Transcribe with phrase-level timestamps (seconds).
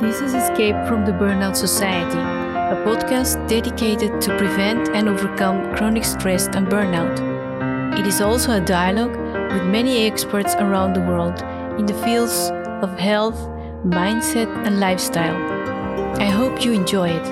[0.00, 6.02] This is Escape from the Burnout Society, a podcast dedicated to prevent and overcome chronic
[6.04, 7.20] stress and burnout.
[7.98, 9.16] It is also a dialogue
[9.52, 11.40] with many experts around the world
[11.78, 12.50] in the fields
[12.82, 13.38] of health,
[13.86, 15.36] mindset, and lifestyle.
[16.20, 17.24] I hope you enjoy it.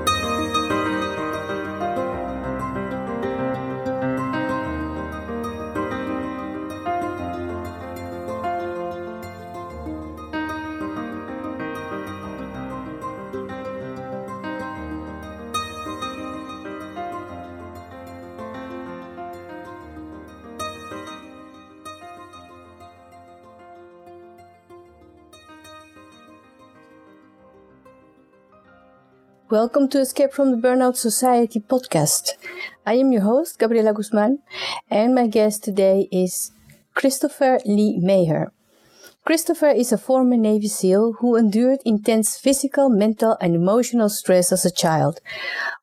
[29.64, 32.32] Welcome to Escape from the Burnout Society podcast.
[32.84, 34.40] I am your host, Gabriela Guzman,
[34.90, 36.52] and my guest today is
[36.92, 38.52] Christopher Lee Maher.
[39.24, 44.66] Christopher is a former Navy SEAL who endured intense physical, mental, and emotional stress as
[44.66, 45.20] a child.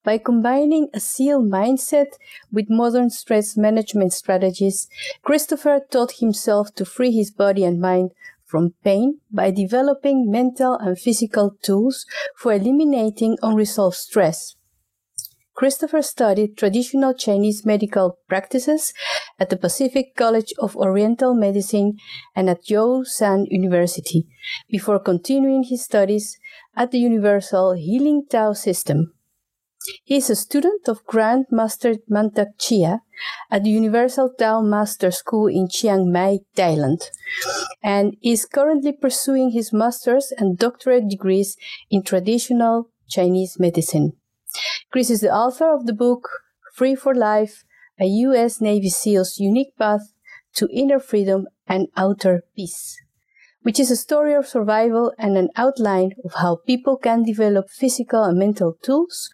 [0.03, 2.19] By combining a SEAL mindset
[2.51, 4.89] with modern stress management strategies,
[5.23, 8.11] Christopher taught himself to free his body and mind
[8.51, 14.55] from pain by developing mental and physical tools for eliminating unresolved stress.
[15.55, 18.93] Christopher studied traditional Chinese medical practices
[19.39, 21.93] at the Pacific College of Oriental Medicine
[22.35, 22.65] and at
[23.05, 24.27] San University
[24.69, 26.37] before continuing his studies
[26.75, 29.13] at the Universal Healing Tao System.
[30.03, 33.01] He is a student of Grand Master Mantak Chia
[33.49, 37.09] at the Universal Tao Master School in Chiang Mai, Thailand,
[37.81, 41.57] and is currently pursuing his master's and doctorate degrees
[41.89, 44.13] in traditional Chinese medicine.
[44.91, 46.29] Chris is the author of the book
[46.75, 47.63] Free for Life,
[47.99, 48.61] a U.S.
[48.61, 50.13] Navy SEAL's unique path
[50.55, 52.97] to inner freedom and outer peace,
[53.61, 58.23] which is a story of survival and an outline of how people can develop physical
[58.23, 59.29] and mental tools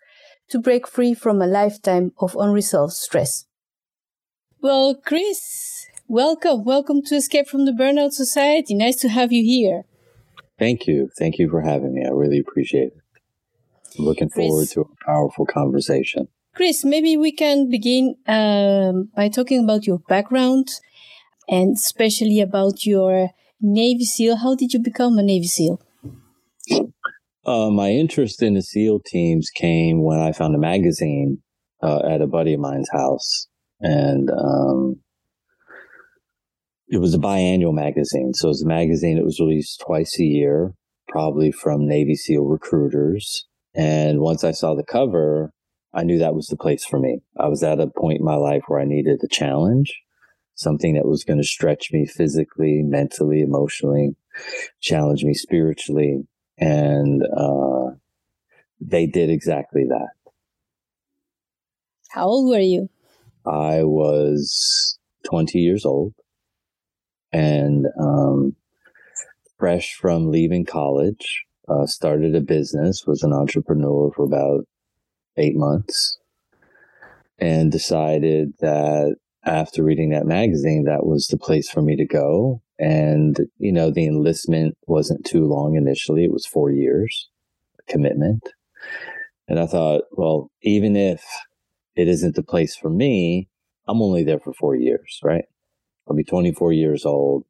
[0.50, 3.46] to break free from a lifetime of unresolved stress.
[4.62, 6.64] Well, Chris, welcome.
[6.64, 8.74] Welcome to Escape from the Burnout Society.
[8.74, 9.84] Nice to have you here.
[10.58, 11.10] Thank you.
[11.18, 12.04] Thank you for having me.
[12.06, 12.98] I really appreciate it.
[13.98, 16.28] I'm looking Chris, forward to a powerful conversation.
[16.56, 20.70] Chris, maybe we can begin um, by talking about your background
[21.48, 23.30] and especially about your
[23.62, 24.38] Navy SEAL.
[24.38, 25.80] How did you become a Navy SEAL?
[27.48, 31.42] Uh, my interest in the SEAL teams came when I found a magazine
[31.82, 33.48] uh, at a buddy of mine's house,
[33.80, 34.98] and um,
[36.90, 38.34] it was a biannual magazine.
[38.34, 40.74] So it was a magazine that was released twice a year,
[41.08, 43.48] probably from Navy SEAL recruiters.
[43.74, 45.54] And once I saw the cover,
[45.94, 47.22] I knew that was the place for me.
[47.40, 49.98] I was at a point in my life where I needed a challenge,
[50.56, 54.18] something that was going to stretch me physically, mentally, emotionally,
[54.82, 57.92] challenge me spiritually and uh,
[58.80, 60.10] they did exactly that.
[62.10, 62.90] How old were you?
[63.46, 66.14] I was 20 years old
[67.32, 68.56] and um,
[69.58, 71.46] fresh from leaving college.
[71.68, 74.66] Uh, started a business, was an entrepreneur for about
[75.36, 76.18] eight months,
[77.40, 82.62] and decided that after reading that magazine, that was the place for me to go.
[82.80, 86.24] And, you know, the enlistment wasn't too long initially.
[86.24, 87.30] It was four years
[87.88, 88.44] commitment.
[89.48, 91.24] And I thought, well, even if
[91.96, 93.48] it isn't the place for me,
[93.88, 95.46] I'm only there for four years, right?
[96.08, 97.46] I'll be 24 years old.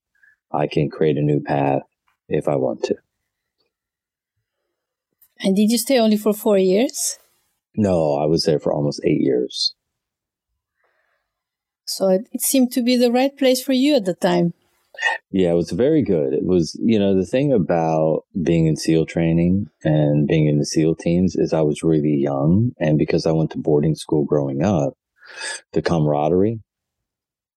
[0.51, 1.81] I can create a new path
[2.29, 2.95] if I want to.
[5.39, 7.17] And did you stay only for four years?
[7.75, 9.75] No, I was there for almost eight years.
[11.85, 14.53] So it, it seemed to be the right place for you at the time.
[15.31, 16.33] Yeah, it was very good.
[16.33, 20.65] It was, you know, the thing about being in SEAL training and being in the
[20.65, 22.71] SEAL teams is I was really young.
[22.79, 24.93] And because I went to boarding school growing up,
[25.73, 26.61] the camaraderie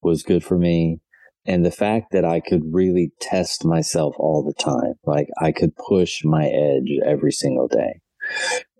[0.03, 1.01] was good for me.
[1.47, 5.75] And the fact that I could really test myself all the time, like I could
[5.77, 8.01] push my edge every single day.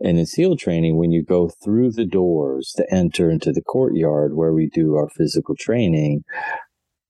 [0.01, 4.35] And in SEAL training, when you go through the doors to enter into the courtyard
[4.35, 6.25] where we do our physical training,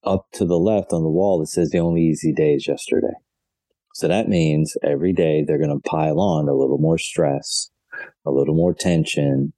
[0.05, 3.15] up to the left on the wall, that says the only easy day is yesterday.
[3.95, 7.71] So that means every day they're going to pile on a little more stress,
[8.25, 9.53] a little more tension,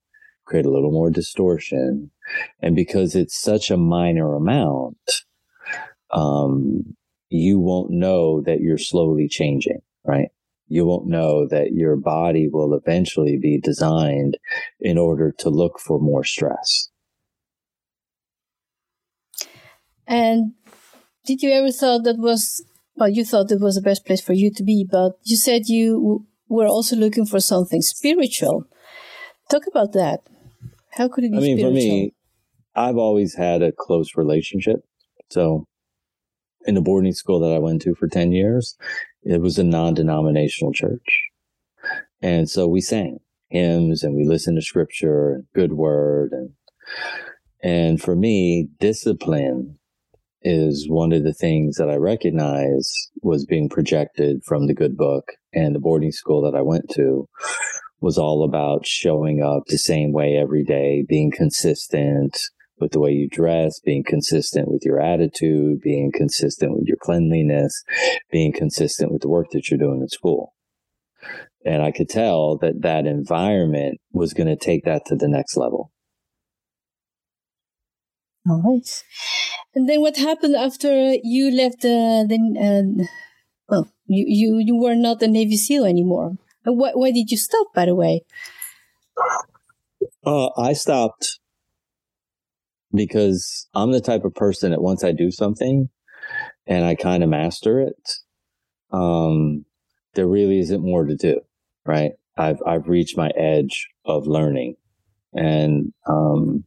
[0.45, 2.11] create a little more distortion.
[2.61, 4.97] And because it's such a minor amount,
[6.11, 6.97] um,
[7.29, 10.29] you won't know that you're slowly changing, right?
[10.69, 14.39] You won't know that your body will eventually be designed
[14.81, 16.89] in order to look for more stress.
[20.13, 20.53] And
[21.25, 22.63] did you ever thought that was
[22.97, 23.09] well?
[23.09, 26.27] You thought it was the best place for you to be, but you said you
[26.49, 28.67] were also looking for something spiritual.
[29.51, 30.21] Talk about that.
[30.91, 31.39] How could it be?
[31.39, 31.71] I mean, spiritual?
[31.71, 32.15] for me,
[32.75, 34.85] I've always had a close relationship.
[35.31, 35.67] So,
[36.67, 38.77] in the boarding school that I went to for ten years,
[39.23, 41.23] it was a non-denominational church,
[42.21, 46.51] and so we sang hymns and we listened to scripture and good word and
[47.63, 49.79] and for me, discipline
[50.45, 55.33] is one of the things that I recognize was being projected from the good book
[55.53, 57.29] and the boarding school that I went to
[58.01, 63.13] was all about showing up the same way every day, being consistent with the way
[63.13, 67.85] you dress, being consistent with your attitude, being consistent with your cleanliness,
[68.31, 70.53] being consistent with the work that you're doing in school.
[71.65, 75.57] And I could tell that that environment was going to take that to the next
[75.57, 75.93] level.
[78.49, 79.05] All right.
[79.75, 83.05] And then what happened after you left the, the uh,
[83.69, 86.37] well, you, you, you were not a Navy SEAL anymore.
[86.65, 88.25] Why, why did you stop, by the way?
[90.25, 91.39] Uh, I stopped
[92.93, 95.89] because I'm the type of person that once I do something
[96.67, 98.13] and I kind of master it,
[98.93, 99.65] um,
[100.15, 101.41] there really isn't more to do,
[101.87, 102.13] right?
[102.37, 104.77] I've, I've reached my edge of learning
[105.33, 106.65] and, um,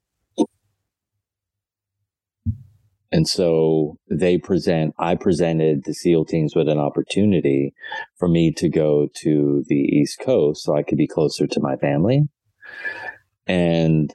[3.15, 7.73] and so they present, I presented the SEAL teams with an opportunity
[8.17, 11.77] for me to go to the East Coast so I could be closer to my
[11.77, 12.27] family.
[13.47, 14.13] And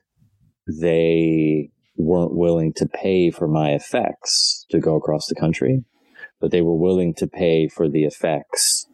[0.67, 5.83] they weren't willing to pay for my effects to go across the country,
[6.39, 8.85] but they were willing to pay for the effects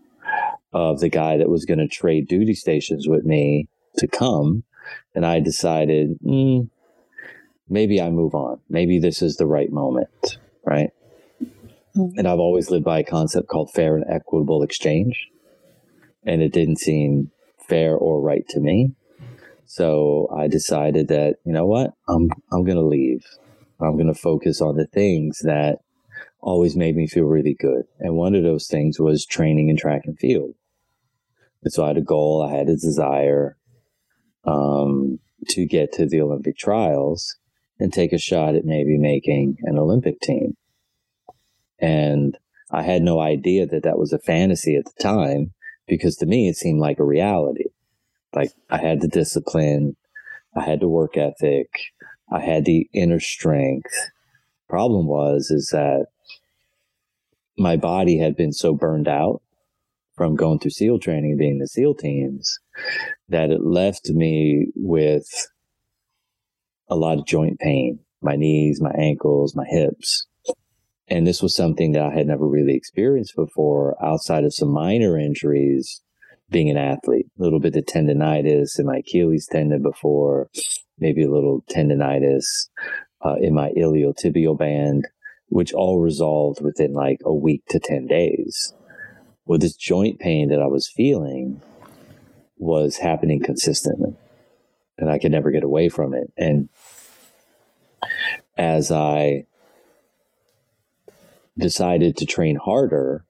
[0.73, 3.67] of the guy that was going to trade duty stations with me
[3.97, 4.62] to come.
[5.17, 6.70] And I decided, mm,
[7.69, 8.61] maybe I move on.
[8.69, 10.91] Maybe this is the right moment, right?
[11.97, 12.19] Mm-hmm.
[12.19, 15.29] And I've always lived by a concept called fair and equitable exchange.
[16.25, 17.31] And it didn't seem
[17.69, 18.93] fair or right to me.
[19.65, 21.93] So I decided that, you know what?
[22.09, 23.25] I'm I'm going to leave.
[23.81, 25.79] I'm going to focus on the things that
[26.41, 27.83] always made me feel really good.
[27.99, 30.55] And one of those things was training in track and field.
[31.63, 33.57] And so I had a goal, I had a desire
[34.45, 35.19] um,
[35.49, 37.37] to get to the Olympic trials
[37.78, 40.56] and take a shot at maybe making an Olympic team.
[41.78, 42.37] And
[42.70, 45.52] I had no idea that that was a fantasy at the time
[45.87, 47.67] because to me it seemed like a reality.
[48.34, 49.96] Like I had the discipline,
[50.56, 51.69] I had the work ethic,
[52.31, 53.94] I had the inner strength.
[54.69, 56.06] Problem was is that
[57.56, 59.43] my body had been so burned out
[60.17, 62.58] from going through SEAL training and being the SEAL teams
[63.29, 65.49] that it left me with
[66.88, 70.27] a lot of joint pain, my knees, my ankles, my hips.
[71.09, 75.19] And this was something that I had never really experienced before outside of some minor
[75.19, 76.03] injuries
[76.50, 80.49] being an athlete, a little bit of tendonitis in my Achilles tendon before,
[80.99, 82.44] maybe a little tendonitis
[83.25, 85.09] uh, in my iliotibial band,
[85.49, 88.73] which all resolved within like a week to 10 days.
[89.44, 91.61] Well, this joint pain that I was feeling
[92.59, 94.17] was happening consistently
[94.98, 96.32] and I could never get away from it.
[96.37, 96.69] And
[98.56, 99.46] as I
[101.58, 103.24] decided to train harder,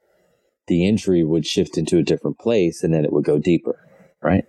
[0.66, 3.78] the injury would shift into a different place and then it would go deeper,
[4.22, 4.44] right?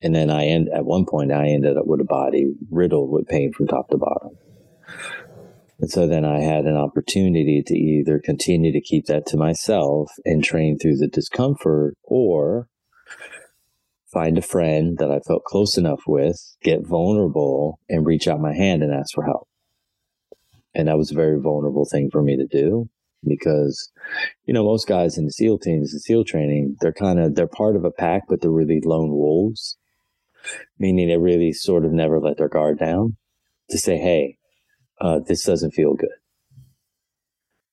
[0.00, 3.28] And then I end at one point I ended up with a body riddled with
[3.28, 4.38] pain from top to bottom.
[5.80, 10.10] And so then I had an opportunity to either continue to keep that to myself
[10.24, 12.68] and train through the discomfort or
[14.12, 18.54] find a friend that I felt close enough with, get vulnerable, and reach out my
[18.54, 19.48] hand and ask for help.
[20.74, 22.88] And that was a very vulnerable thing for me to do
[23.24, 23.90] because,
[24.44, 27.46] you know, most guys in the SEAL teams and SEAL training, they're kind of, they're
[27.46, 29.76] part of a pack, but they're really lone wolves,
[30.78, 33.16] meaning they really sort of never let their guard down
[33.70, 34.38] to say, Hey,
[35.00, 36.10] uh, this doesn't feel good.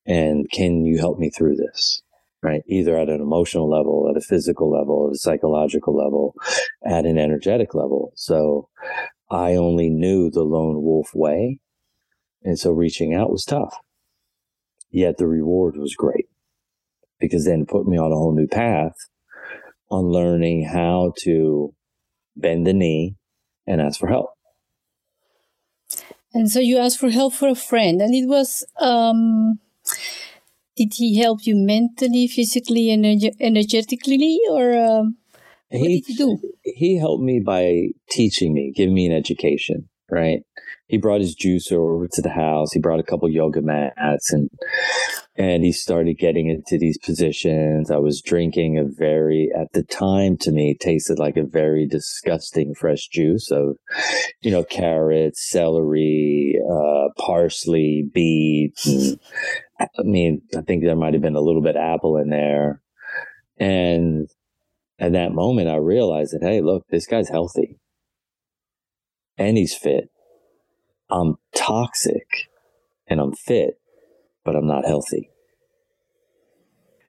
[0.06, 2.04] And can you help me through this?
[2.46, 2.62] Right?
[2.68, 6.36] Either at an emotional level, at a physical level, at a psychological level,
[6.86, 8.14] at an energetic level.
[8.16, 8.70] So
[9.32, 11.60] I only knew the lone wolf way.
[12.44, 13.80] And so reaching out was tough.
[14.92, 16.30] Yet the reward was great
[17.20, 18.96] because then it put me on a whole new path
[19.90, 21.74] on learning how to
[22.36, 23.16] bend the knee
[23.66, 24.30] and ask for help.
[26.32, 29.60] And so you asked for help for a friend, and it was um,
[30.76, 35.18] did he help you mentally, physically, energe- energetically, or um,
[35.70, 36.40] what he, did he do?
[36.64, 39.90] He helped me by teaching me, giving me an education.
[40.10, 40.40] right?
[40.88, 42.72] He brought his juicer over to the house.
[42.72, 44.50] He brought a couple yoga mats and
[45.38, 47.92] and he started getting into these positions.
[47.92, 52.74] I was drinking a very, at the time to me, tasted like a very disgusting
[52.74, 53.76] fresh juice of,
[54.40, 58.86] you know, carrots, celery, uh, parsley, beets.
[58.86, 59.20] And,
[59.80, 62.82] I mean, I think there might have been a little bit apple in there.
[63.58, 64.30] And
[65.00, 67.80] at that moment, I realized that, hey, look, this guy's healthy
[69.38, 70.10] and he's fit.
[71.10, 72.48] I'm toxic
[73.08, 73.80] and I'm fit
[74.46, 75.32] but I'm not healthy.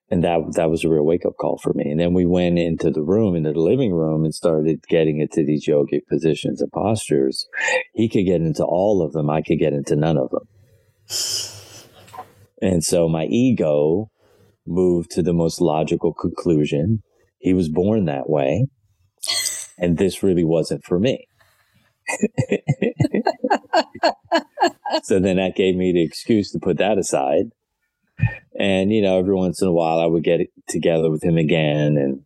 [0.09, 1.91] And that that was a real wake up call for me.
[1.91, 5.45] And then we went into the room, into the living room, and started getting into
[5.45, 7.47] these yogic positions and postures.
[7.93, 9.29] He could get into all of them.
[9.29, 10.49] I could get into none of them.
[12.61, 14.11] And so my ego
[14.67, 17.03] moved to the most logical conclusion.
[17.39, 18.67] He was born that way.
[19.79, 21.29] And this really wasn't for me.
[25.03, 27.51] so then that gave me the excuse to put that aside.
[28.59, 31.97] And you know, every once in a while, I would get together with him again,
[31.99, 32.23] and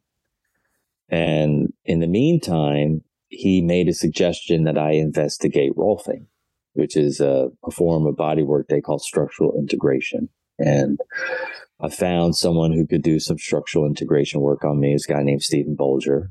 [1.09, 6.27] and in the meantime, he made a suggestion that I investigate rolfing,
[6.81, 10.31] which is a, a form of body work they call structural integration.
[10.59, 10.99] And
[11.79, 14.95] I found someone who could do some structural integration work on me.
[14.95, 16.29] This guy named Stephen Bolger,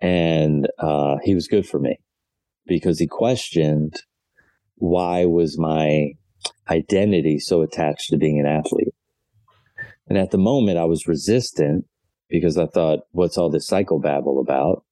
[0.00, 1.98] and uh, he was good for me
[2.66, 4.02] because he questioned
[4.76, 6.12] why was my
[6.68, 8.94] identity so attached to being an athlete.
[10.08, 11.86] And at the moment, I was resistant
[12.28, 14.84] because I thought, what's all this psychobabble about?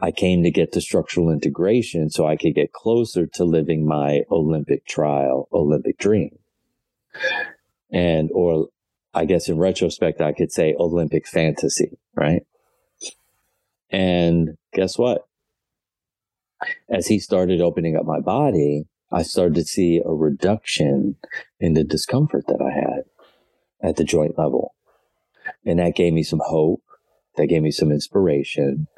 [0.00, 4.22] I came to get to structural integration so I could get closer to living my
[4.30, 6.38] Olympic trial, Olympic dream.
[7.92, 8.68] And, or
[9.12, 12.46] I guess in retrospect, I could say Olympic fantasy, right?
[13.90, 15.26] And guess what?
[16.88, 21.16] as he started opening up my body, I started to see a reduction
[21.58, 23.04] in the discomfort that I had
[23.82, 24.74] at the joint level.
[25.64, 26.82] And that gave me some hope.
[27.36, 28.88] That gave me some inspiration.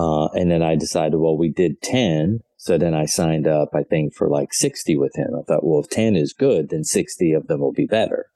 [0.00, 2.40] Uh, and then I decided, well, we did 10.
[2.56, 5.28] So then I signed up, I think, for like 60 with him.
[5.38, 8.26] I thought, well, if 10 is good, then 60 of them will be better.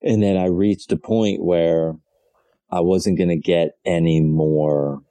[0.00, 1.94] And then I reached a point where
[2.70, 5.02] I wasn't going to get any more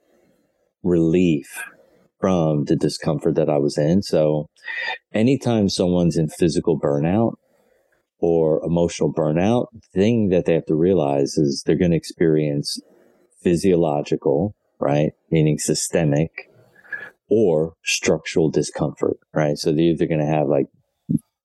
[0.82, 1.64] relief
[2.18, 4.02] from the discomfort that I was in.
[4.02, 4.48] So
[5.12, 7.34] anytime someone's in physical burnout
[8.20, 12.80] or emotional burnout, the thing that they have to realize is they're going to experience
[13.42, 15.12] physiological, right?
[15.30, 16.50] Meaning systemic
[17.28, 19.56] or structural discomfort, right?
[19.56, 20.66] So they're either going to have like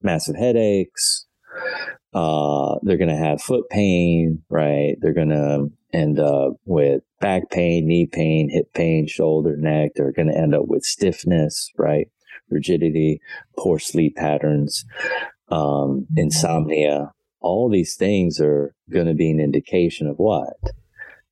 [0.01, 1.27] massive headaches,
[2.13, 4.95] uh, they're going to have foot pain, right?
[4.99, 9.91] They're going to end up with back pain, knee pain, hip pain, shoulder, neck.
[9.95, 12.07] They're going to end up with stiffness, right?
[12.49, 13.19] Rigidity,
[13.57, 14.85] poor sleep patterns,
[15.49, 17.11] um, insomnia.
[17.39, 20.57] All these things are going to be an indication of what?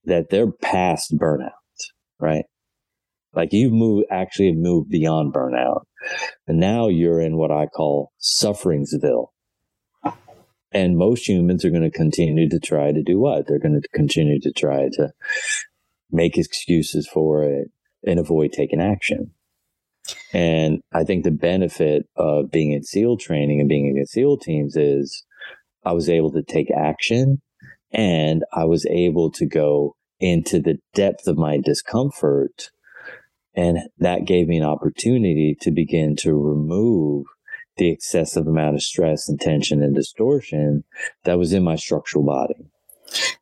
[0.04, 1.52] That they're past burnout,
[2.20, 2.46] right?
[3.34, 5.84] Like you've moved, actually moved beyond burnout.
[6.48, 9.28] And now you're in what I call sufferingsville
[10.76, 13.48] and most humans are going to continue to try to do what?
[13.48, 15.14] They're going to continue to try to
[16.12, 17.72] make excuses for it
[18.06, 19.32] and avoid taking action.
[20.34, 24.76] And I think the benefit of being in SEAL training and being in SEAL teams
[24.76, 25.24] is
[25.86, 27.42] I was able to take action
[27.92, 32.70] and I was able to go into the depth of my discomfort.
[33.56, 37.26] And that gave me an opportunity to begin to remove
[37.78, 40.84] the excessive amount of stress and tension and distortion
[41.24, 42.56] that was in my structural body.
[42.58, 42.72] And,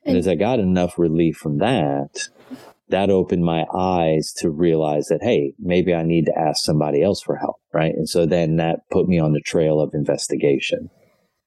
[0.06, 2.30] and as I got enough relief from that,
[2.90, 7.22] that opened my eyes to realize that, hey, maybe I need to ask somebody else
[7.22, 7.58] for help.
[7.72, 7.94] Right.
[7.96, 10.90] And so then that put me on the trail of investigation.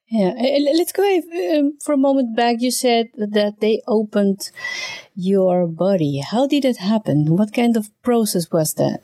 [0.08, 0.34] Yeah,
[0.75, 2.56] let's go um, for a moment back.
[2.60, 4.50] You said that they opened
[5.16, 6.18] your body.
[6.20, 7.36] How did it happen?
[7.36, 9.00] What kind of process was that?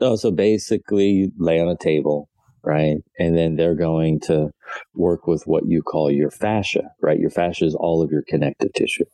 [0.00, 2.28] Oh, so basically, you lay on a table,
[2.64, 2.96] right?
[3.20, 4.50] And then they're going to
[4.94, 7.20] work with what you call your fascia, right?
[7.20, 9.04] Your fascia is all of your connective tissue.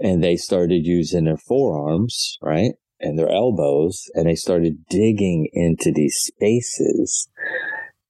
[0.00, 2.72] And they started using their forearms, right?
[2.98, 7.28] And their elbows, and they started digging into these spaces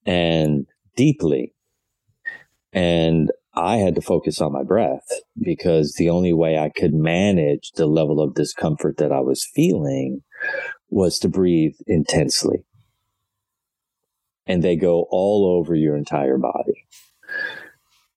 [0.06, 1.52] and deeply.
[2.72, 5.08] And I had to focus on my breath
[5.40, 10.22] because the only way I could manage the level of discomfort that I was feeling
[10.90, 12.64] was to breathe intensely
[14.48, 16.87] and they go all over your entire body.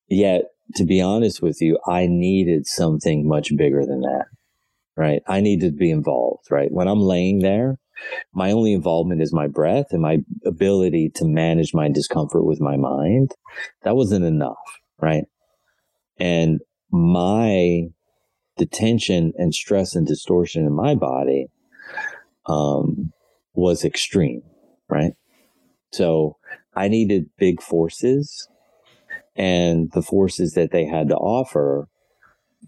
[0.08, 0.44] Yet,
[0.76, 4.26] to be honest with you, I needed something much bigger than that,
[4.96, 5.22] right?
[5.28, 6.72] I needed to be involved, right?
[6.72, 7.78] When I'm laying there
[8.32, 12.76] my only involvement is my breath and my ability to manage my discomfort with my
[12.76, 13.32] mind,
[13.82, 15.24] that wasn't enough, right?
[16.18, 17.88] And my
[18.58, 21.46] the tension and stress and distortion in my body
[22.46, 23.12] um,
[23.54, 24.42] was extreme,
[24.88, 25.12] right?
[25.92, 26.36] So
[26.74, 28.48] I needed big forces,
[29.36, 31.88] and the forces that they had to offer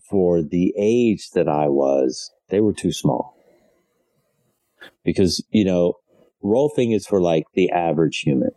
[0.09, 3.34] for the age that I was, they were too small.
[5.05, 5.95] Because, you know,
[6.43, 8.50] rolfing is for like the average human,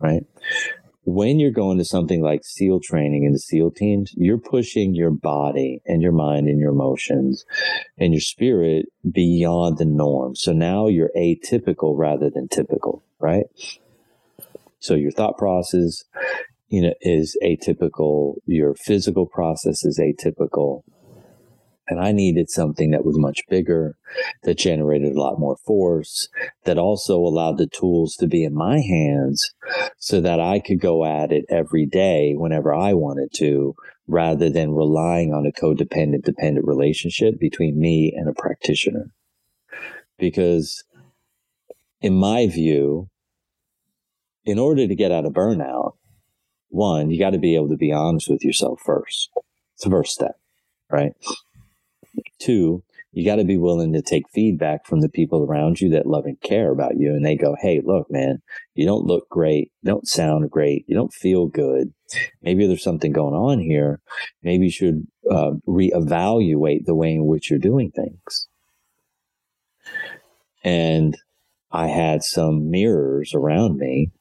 [0.00, 0.24] right?
[1.04, 5.10] when you're going to something like SEAL training and the SEAL teams, you're pushing your
[5.10, 7.44] body and your mind and your emotions
[7.98, 10.36] and your spirit beyond the norm.
[10.36, 13.46] So now you're atypical rather than typical, right?
[14.78, 16.04] So your thought process,
[16.68, 18.34] you know, is atypical.
[18.46, 20.82] Your physical process is atypical.
[21.90, 23.96] And I needed something that was much bigger,
[24.44, 26.28] that generated a lot more force,
[26.64, 29.52] that also allowed the tools to be in my hands
[29.98, 33.74] so that I could go at it every day whenever I wanted to,
[34.06, 39.10] rather than relying on a codependent dependent relationship between me and a practitioner.
[40.16, 40.84] Because
[42.00, 43.08] in my view,
[44.44, 45.94] in order to get out of burnout,
[46.68, 49.28] one, you got to be able to be honest with yourself first.
[49.74, 50.38] It's the first step,
[50.88, 51.14] right?
[52.40, 52.82] Two,
[53.12, 56.26] you got to be willing to take feedback from the people around you that love
[56.26, 57.10] and care about you.
[57.10, 58.40] And they go, Hey, look, man,
[58.74, 59.72] you don't look great.
[59.82, 60.84] You don't sound great.
[60.86, 61.92] You don't feel good.
[62.42, 64.00] Maybe there's something going on here.
[64.42, 68.48] Maybe you should uh, reevaluate the way in which you're doing things.
[70.62, 71.16] And
[71.72, 74.12] I had some mirrors around me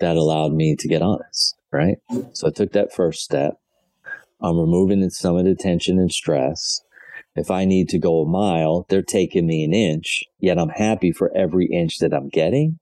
[0.00, 1.56] that allowed me to get honest.
[1.72, 1.98] Right.
[2.32, 3.58] So I took that first step.
[4.40, 6.80] I'm removing some of the tension and stress.
[7.36, 11.12] If I need to go a mile, they're taking me an inch, yet I'm happy
[11.12, 12.78] for every inch that I'm getting.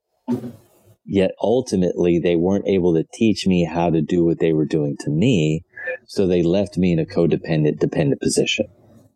[1.04, 4.96] Yet ultimately, they weren't able to teach me how to do what they were doing
[5.00, 5.64] to me.
[6.06, 8.66] So they left me in a codependent, dependent position.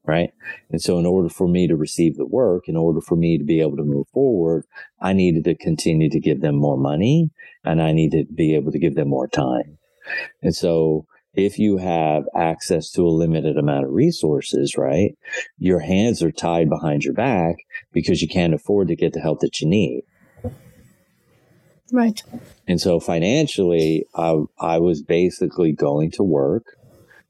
[0.04, 0.32] Right.
[0.70, 3.44] And so, in order for me to receive the work, in order for me to
[3.44, 4.64] be able to move forward,
[5.02, 7.30] I needed to continue to give them more money
[7.62, 9.76] and I needed to be able to give them more time.
[10.42, 11.06] And so,
[11.38, 15.16] if you have access to a limited amount of resources, right,
[15.56, 17.54] your hands are tied behind your back
[17.92, 20.02] because you can't afford to get the help that you need.
[21.92, 22.20] Right.
[22.66, 26.76] And so financially, I, I was basically going to work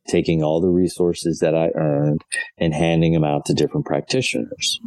[0.08, 2.22] taking all the resources that I earned
[2.56, 4.80] and handing them out to different practitioners.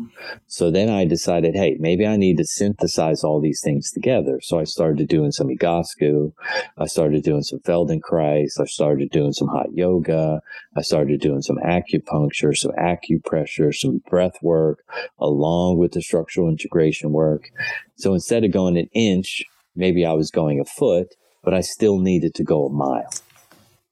[0.48, 4.40] So then I decided, hey, maybe I need to synthesize all these things together.
[4.42, 6.34] So I started doing some Egoscue.
[6.78, 8.60] I started doing some Feldenkrais.
[8.60, 10.42] I started doing some hot yoga.
[10.76, 14.84] I started doing some acupuncture, some acupressure, some breath work,
[15.20, 17.50] along with the structural integration work.
[17.96, 19.44] So instead of going an inch,
[19.76, 23.14] maybe I was going a foot, but I still needed to go a mile.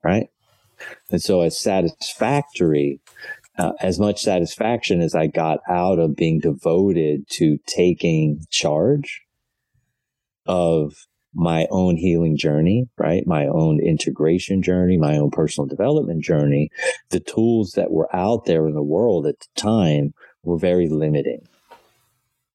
[0.04, 0.30] Right.
[1.12, 3.02] And so, as satisfactory,
[3.58, 9.22] uh, as much satisfaction as I got out of being devoted to taking charge
[10.46, 10.94] of
[11.34, 13.26] my own healing journey, right?
[13.28, 16.70] My own integration journey, my own personal development journey,
[17.10, 20.14] the tools that were out there in the world at the time
[20.44, 21.48] were very limiting,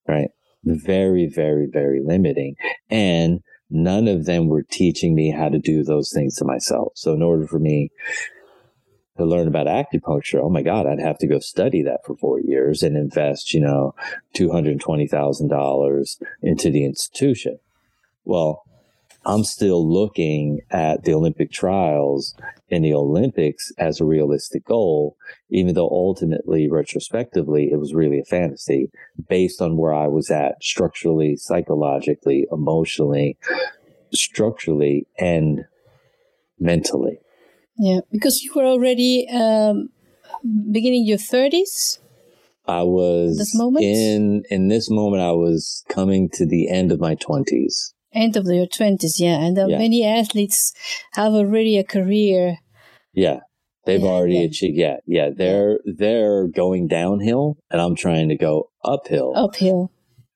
[0.09, 0.29] right?
[0.65, 2.57] Very, very, very limiting.
[2.91, 6.93] And none of them were teaching me how to do those things to myself.
[6.95, 7.91] So in order for me
[9.17, 12.41] to learn about acupuncture, oh my God, I'd have to go study that for four
[12.41, 13.95] years and invest, you know,
[14.37, 17.59] $220,000 into the institution.
[18.25, 18.65] Well,
[19.27, 22.35] I'm still looking at the Olympic trials
[22.71, 25.17] and the Olympics as a realistic goal,
[25.51, 28.91] even though ultimately, retrospectively, it was really a fantasy
[29.29, 33.39] based on where I was at structurally, psychologically, emotionally,
[34.13, 35.65] structurally, and
[36.59, 37.19] mentally.
[37.79, 39.89] Yeah, because you were already um,
[40.71, 41.99] beginning your 30s.
[42.67, 43.85] I was this moment?
[43.85, 45.23] in in this moment.
[45.23, 49.59] I was coming to the end of my twenties end of your 20s yeah and
[49.59, 49.79] uh, yeah.
[49.79, 50.73] many athletes
[51.13, 52.59] have already a career
[53.13, 53.41] yeah
[53.85, 54.47] they've yeah, already yeah.
[54.47, 59.91] achieved yeah yeah they're they're going downhill and i'm trying to go uphill uphill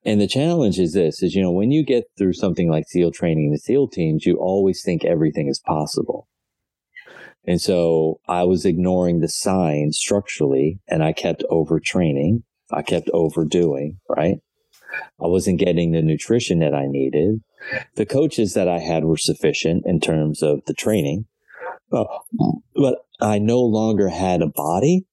[0.05, 3.11] and the challenge is this is you know when you get through something like seal
[3.11, 6.29] training the seal teams you always think everything is possible
[7.47, 13.99] and so i was ignoring the signs structurally and i kept overtraining i kept overdoing
[14.09, 14.39] right
[15.23, 17.41] I wasn't getting the nutrition that I needed.
[17.97, 21.27] The coaches that I had were sufficient in terms of the training,
[21.93, 22.05] uh,
[22.75, 25.07] but I no longer had a body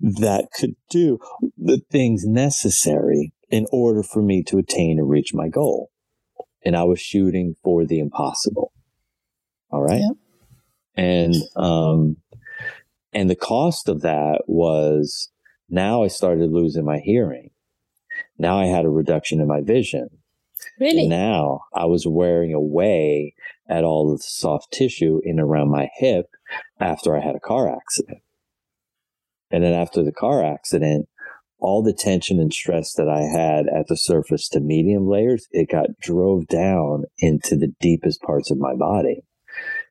[0.00, 1.18] that could do
[1.56, 5.90] the things necessary in order for me to attain and reach my goal.
[6.64, 8.72] And I was shooting for the impossible.
[9.70, 10.00] All right.
[10.00, 10.16] Yep.
[10.96, 12.16] And, um,
[13.12, 15.30] and the cost of that was
[15.68, 17.50] now I started losing my hearing.
[18.38, 20.08] Now I had a reduction in my vision.
[20.80, 21.06] Really?
[21.06, 23.34] Now I was wearing away
[23.68, 26.26] at all the soft tissue in around my hip
[26.80, 28.22] after I had a car accident.
[29.50, 31.08] And then after the car accident,
[31.58, 35.70] all the tension and stress that I had at the surface to medium layers, it
[35.70, 39.24] got drove down into the deepest parts of my body.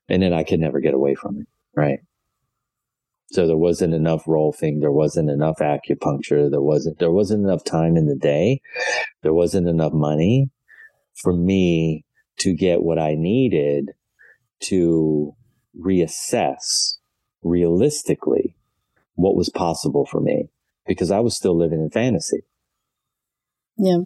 [0.08, 1.48] And then I could never get away from it.
[1.76, 2.00] Right.
[3.32, 4.80] So there wasn't enough rolfing.
[4.80, 6.50] There wasn't enough acupuncture.
[6.50, 8.62] There wasn't, there wasn't enough time in the day.
[9.22, 10.50] There wasn't enough money
[11.22, 12.06] for me
[12.40, 13.92] to get what I needed
[14.60, 15.36] to
[15.80, 16.98] reassess
[17.44, 18.56] realistically
[19.16, 20.50] what was possible for me
[20.86, 22.44] because I was still living in fantasy.
[23.78, 24.02] Yeah.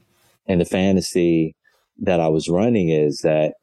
[0.48, 1.56] And the fantasy
[2.00, 3.56] that I was running is that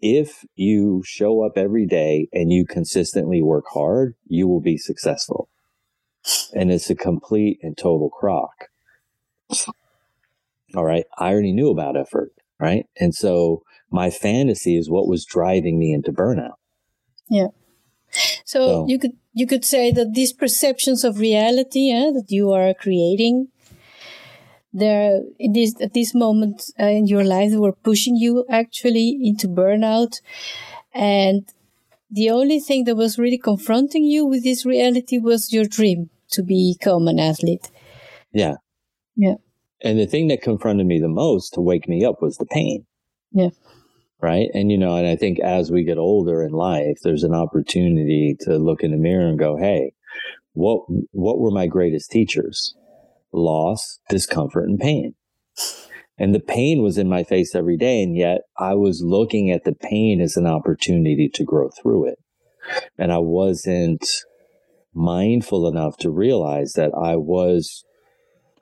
[0.00, 5.48] if you show up every day and you consistently work hard, you will be successful.
[6.52, 8.68] And it's a complete and total crock.
[10.74, 11.04] All right.
[11.18, 12.32] I already knew about effort.
[12.62, 12.86] Right.
[13.00, 16.54] And so my fantasy is what was driving me into burnout.
[17.28, 17.48] Yeah.
[18.44, 22.52] So, so you could you could say that these perceptions of reality eh, that you
[22.52, 23.48] are creating,
[24.72, 29.48] there in this at this moment uh, in your life were pushing you actually into
[29.48, 30.20] burnout,
[30.94, 31.42] and
[32.10, 36.44] the only thing that was really confronting you with this reality was your dream to
[36.44, 37.70] become an athlete.
[38.32, 38.56] Yeah.
[39.16, 39.36] Yeah.
[39.84, 42.86] And the thing that confronted me the most to wake me up was the pain.
[43.32, 43.50] Yeah
[44.22, 44.48] right?
[44.54, 48.36] And you know, and I think as we get older in life, there's an opportunity
[48.42, 49.92] to look in the mirror and go, "Hey,
[50.54, 52.74] what what were my greatest teachers?
[53.32, 55.14] Loss, discomfort, and pain."
[56.18, 59.64] And the pain was in my face every day, and yet I was looking at
[59.64, 62.18] the pain as an opportunity to grow through it.
[62.96, 64.06] And I wasn't
[64.94, 67.84] mindful enough to realize that I was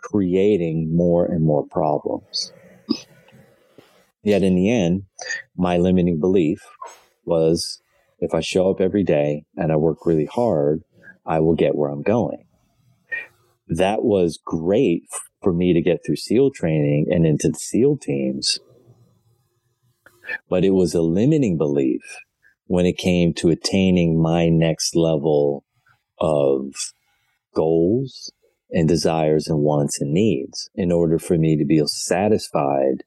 [0.03, 2.53] creating more and more problems.
[4.23, 5.05] Yet in the end,
[5.57, 6.61] my limiting belief
[7.25, 7.81] was
[8.19, 10.83] if I show up every day and I work really hard,
[11.25, 12.45] I will get where I'm going.
[13.69, 15.05] That was great
[15.43, 18.59] for me to get through SEAL training and into the SEAL teams.
[20.49, 22.03] But it was a limiting belief
[22.67, 25.65] when it came to attaining my next level
[26.19, 26.73] of
[27.55, 28.31] goals
[28.73, 33.05] and desires and wants and needs in order for me to be satisfied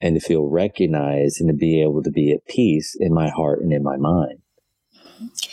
[0.00, 3.60] and to feel recognized and to be able to be at peace in my heart
[3.60, 4.40] and in my mind.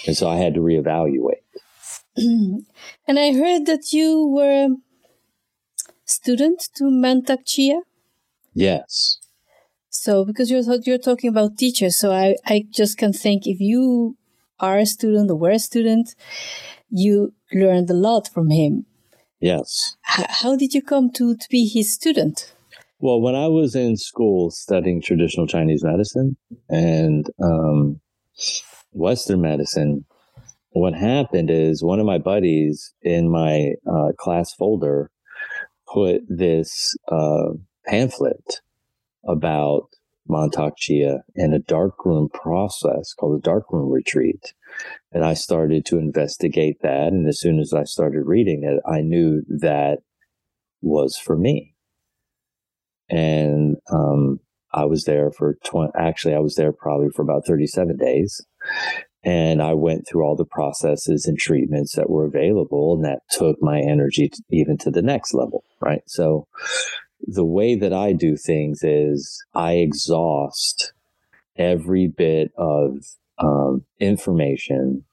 [0.05, 1.43] And so I had to reevaluate.
[2.17, 2.65] and
[3.07, 4.69] I heard that you were a
[6.05, 7.81] student to Mantak Chia.
[8.53, 9.19] Yes.
[9.89, 14.17] So because you're you're talking about teachers, so I I just can think if you
[14.59, 16.15] are a student or were a student,
[16.89, 18.85] you learned a lot from him.
[19.39, 19.95] Yes.
[20.17, 22.53] H- how did you come to, to be his student?
[22.99, 26.37] Well, when I was in school studying traditional Chinese medicine
[26.69, 27.99] and um,
[28.91, 30.05] Western medicine,
[30.69, 35.11] what happened is one of my buddies in my uh, class folder
[35.87, 37.49] put this uh,
[37.85, 38.61] pamphlet
[39.27, 39.89] about
[40.29, 44.53] Mantak Chia in a darkroom process called a darkroom retreat.
[45.11, 47.07] And I started to investigate that.
[47.07, 49.99] And as soon as I started reading it, I knew that
[50.81, 51.75] was for me.
[53.09, 54.39] And um,
[54.73, 58.45] I was there for 20, actually, I was there probably for about 37 days.
[59.23, 63.57] And I went through all the processes and treatments that were available, and that took
[63.59, 66.03] my energy to, even to the next level, right?
[66.05, 66.47] So,
[67.21, 70.93] the way that I do things is I exhaust
[71.57, 72.97] every bit of
[73.37, 75.05] um, information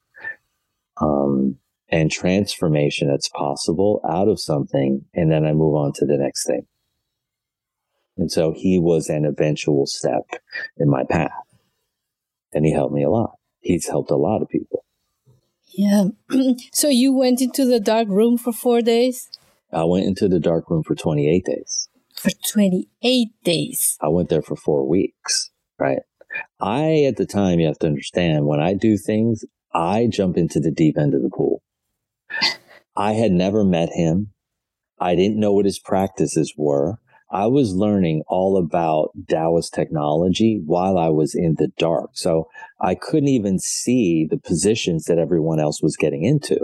[1.01, 1.57] um,
[1.89, 6.45] and transformation that's possible out of something, and then I move on to the next
[6.45, 6.65] thing.
[8.17, 10.23] And so he was an eventual step
[10.77, 11.31] in my path,
[12.53, 13.37] and he helped me a lot.
[13.59, 14.85] He's helped a lot of people.
[15.75, 16.09] Yeah.
[16.71, 19.29] so you went into the dark room for four days?
[19.71, 21.89] I went into the dark room for 28 days
[22.23, 23.97] for 28 days.
[24.01, 25.99] I went there for four weeks, right?
[26.59, 29.43] I, at the time, you have to understand when I do things,
[29.73, 31.61] I jump into the deep end of the pool.
[32.95, 34.33] I had never met him.
[34.99, 36.99] I didn't know what his practices were.
[37.31, 42.11] I was learning all about Taoist technology while I was in the dark.
[42.13, 42.47] So
[42.79, 46.59] I couldn't even see the positions that everyone else was getting into.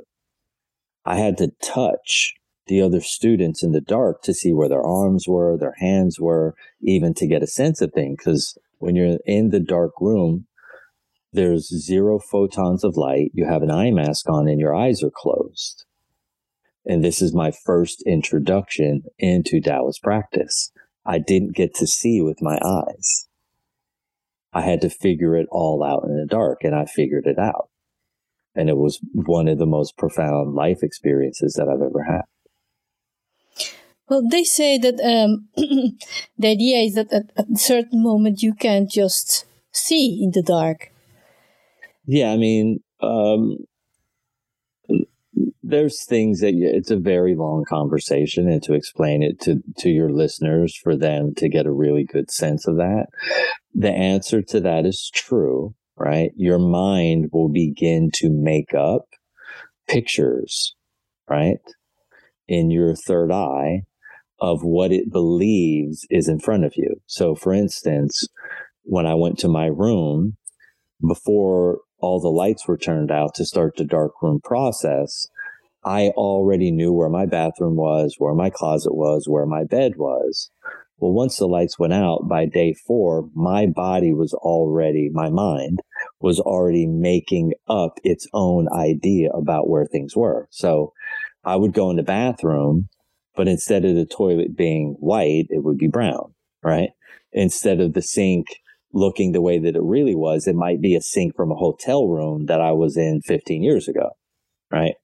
[1.05, 2.36] I had to touch
[2.67, 6.53] the other students in the dark to see where their arms were, their hands were,
[6.84, 8.17] even to get a sense of things.
[8.19, 10.48] Because when you're in the dark room,
[11.32, 13.32] there's zero photons of light.
[13.34, 15.86] You have an eye mask on and your eyes are closed.
[16.86, 20.72] And this is my first introduction into Taoist practice.
[21.06, 23.28] I didn't get to see with my eyes.
[24.54, 27.70] I had to figure it all out in the dark, and I figured it out.
[28.56, 32.24] And it was one of the most profound life experiences that I've ever had.
[34.10, 35.48] Well, they say that um,
[36.38, 40.41] the idea is that at, at a certain moment you can't just see in the
[40.41, 40.91] dark.
[42.06, 43.58] Yeah, I mean, um,
[45.62, 50.12] there's things that it's a very long conversation and to explain it to to your
[50.12, 53.08] listeners for them to get a really good sense of that
[53.74, 59.06] the answer to that is true right your mind will begin to make up
[59.88, 60.76] pictures
[61.30, 61.60] right
[62.48, 63.84] in your third eye
[64.41, 68.28] of what it believes is in front of you so for instance
[68.84, 70.36] when i went to my room
[71.08, 75.28] before all the lights were turned out to start the dark room process
[75.84, 80.52] I already knew where my bathroom was, where my closet was, where my bed was.
[80.97, 85.80] Well, once the lights went out by day four, my body was already, my mind
[86.19, 90.47] was already making up its own idea about where things were.
[90.52, 90.91] So
[91.45, 92.89] I would go in the bathroom,
[93.39, 96.89] but instead of the toilet being white, it would be brown, right?
[97.32, 98.47] Instead of the sink
[98.91, 102.10] looking the way that it really was, it might be a sink from a hotel
[102.10, 104.10] room that I was in 15 years ago,
[104.69, 104.95] right?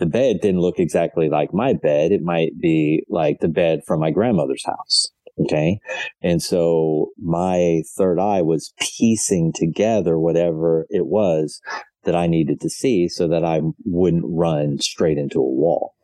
[0.00, 2.10] the bed didn't look exactly like my bed.
[2.10, 5.12] It might be like the bed from my grandmother's house.
[5.38, 5.78] Okay.
[6.20, 11.60] And so my third eye was piecing together whatever it was
[12.02, 15.94] that I needed to see so that I wouldn't run straight into a wall.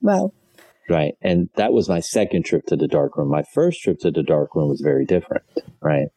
[0.00, 0.32] Wow.
[0.88, 1.14] Right.
[1.22, 3.30] And that was my second trip to the dark room.
[3.30, 5.44] My first trip to the dark room was very different.
[5.80, 6.08] Right.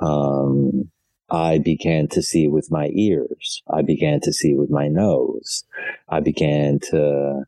[0.00, 0.90] Um,
[1.30, 3.62] I began to see with my ears.
[3.68, 5.64] I began to see with my nose.
[6.08, 7.44] I began to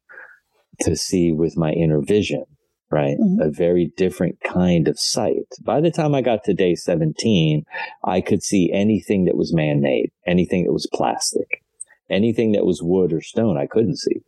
[0.81, 2.45] to see with my inner vision,
[2.91, 3.17] right?
[3.19, 3.41] Mm-hmm.
[3.41, 5.47] A very different kind of sight.
[5.61, 7.65] By the time I got to day 17,
[8.05, 11.65] I could see anything that was man-made, anything that was plastic,
[12.09, 14.23] anything that was wood or stone, I couldn't see.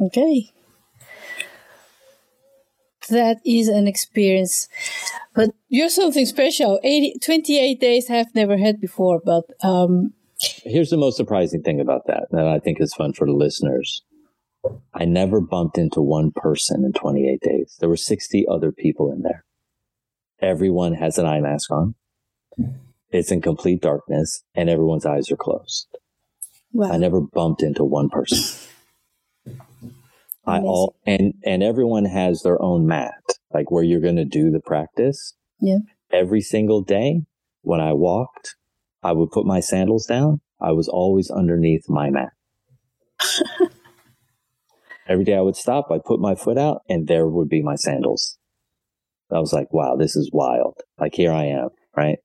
[0.00, 0.50] Okay.
[3.08, 4.68] That is an experience
[5.34, 6.80] but you're something special.
[6.82, 10.12] 80, 28 days I've never had before, but um,
[10.64, 14.02] here's the most surprising thing about that that I think is fun for the listeners.
[14.92, 17.76] I never bumped into one person in 28 days.
[17.80, 19.44] There were 60 other people in there.
[20.42, 21.94] Everyone has an eye mask on.
[23.10, 25.86] It's in complete darkness and everyone's eyes are closed.
[26.72, 26.92] Wow.
[26.92, 28.68] I never bumped into one person.
[30.50, 34.50] I all and and everyone has their own mat like where you're going to do
[34.50, 35.34] the practice.
[35.60, 35.78] Yeah.
[36.12, 37.22] Every single day
[37.62, 38.56] when I walked,
[39.02, 40.40] I would put my sandals down.
[40.60, 42.32] I was always underneath my mat.
[45.08, 47.74] Every day I would stop, I'd put my foot out, and there would be my
[47.74, 48.38] sandals.
[49.32, 50.76] I was like, wow, this is wild.
[50.98, 52.18] Like, here I am, right?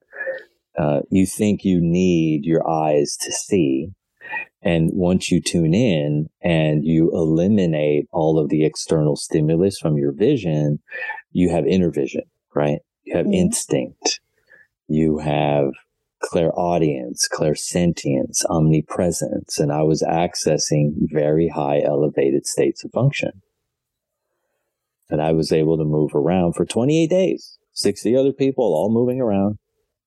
[0.78, 3.90] Uh, you think you need your eyes to see,
[4.66, 10.12] and once you tune in and you eliminate all of the external stimulus from your
[10.12, 10.80] vision,
[11.32, 12.24] you have inner vision,
[12.56, 12.80] right?
[13.04, 13.36] You have mm-hmm.
[13.36, 14.20] instinct.
[14.88, 15.72] You have
[16.20, 19.60] clairaudience, clairsentience, omnipresence.
[19.60, 23.44] And I was accessing very high elevated states of function.
[25.12, 29.22] And I was able to move around for 28 days, 60 other people all moving
[29.22, 29.60] around,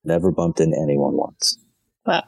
[0.03, 1.57] never bumped into anyone once.
[2.05, 2.23] Wow.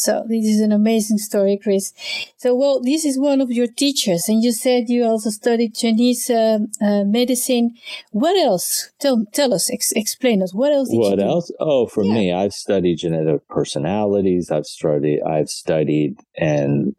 [0.00, 1.92] So this is an amazing story, Chris.
[2.38, 6.30] So, well, this is one of your teachers, and you said you also studied Chinese
[6.30, 7.74] uh, uh, medicine.
[8.10, 8.92] What else?
[8.98, 10.54] Tell tell us, ex- explain us.
[10.54, 10.88] What else?
[10.90, 11.52] what else?
[11.60, 12.14] Oh, for yeah.
[12.14, 14.50] me, I've studied genetic personalities.
[14.50, 15.20] I've studied.
[15.20, 16.96] I've studied and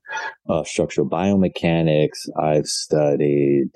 [0.47, 2.29] uh, structural biomechanics.
[2.39, 3.71] I've studied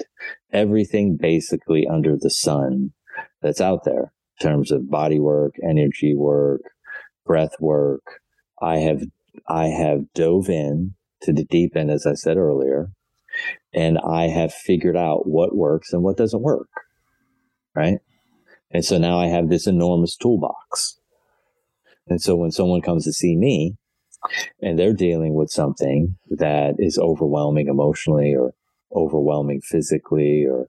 [0.53, 2.93] everything basically under the sun
[3.41, 6.61] that's out there in terms of body work, energy work,
[7.25, 8.21] breath work
[8.61, 9.03] I have
[9.48, 12.89] I have dove in to the deep end, as I said earlier,
[13.74, 16.69] and I have figured out what works and what doesn't work.
[17.76, 18.00] Right.
[18.71, 21.00] And so now I have this enormous toolbox.
[22.08, 23.76] And so when someone comes to see me
[24.62, 28.54] and they're dealing with something that is overwhelming emotionally or
[28.93, 30.67] overwhelming physically or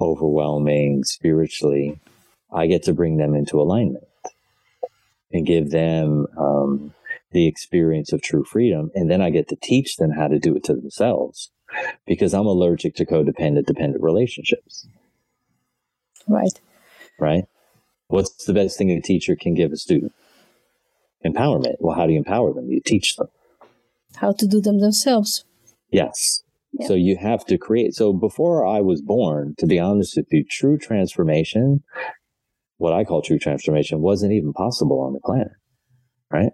[0.00, 1.98] overwhelming spiritually,
[2.52, 4.04] I get to bring them into alignment
[5.32, 6.94] and give them um,
[7.32, 8.90] the experience of true freedom.
[8.94, 11.50] And then I get to teach them how to do it to themselves
[12.06, 14.86] because I'm allergic to codependent dependent relationships.
[16.28, 16.60] Right.
[17.18, 17.44] Right.
[18.08, 20.12] What's the best thing a teacher can give a student?
[21.24, 21.76] Empowerment.
[21.80, 22.70] Well, how do you empower them?
[22.70, 23.28] You teach them
[24.16, 25.44] how to do them themselves.
[25.90, 26.42] Yes.
[26.72, 26.88] Yeah.
[26.88, 27.94] So you have to create.
[27.94, 31.82] So before I was born, to be honest with you, true transformation,
[32.78, 35.52] what I call true transformation, wasn't even possible on the planet.
[36.30, 36.52] Right?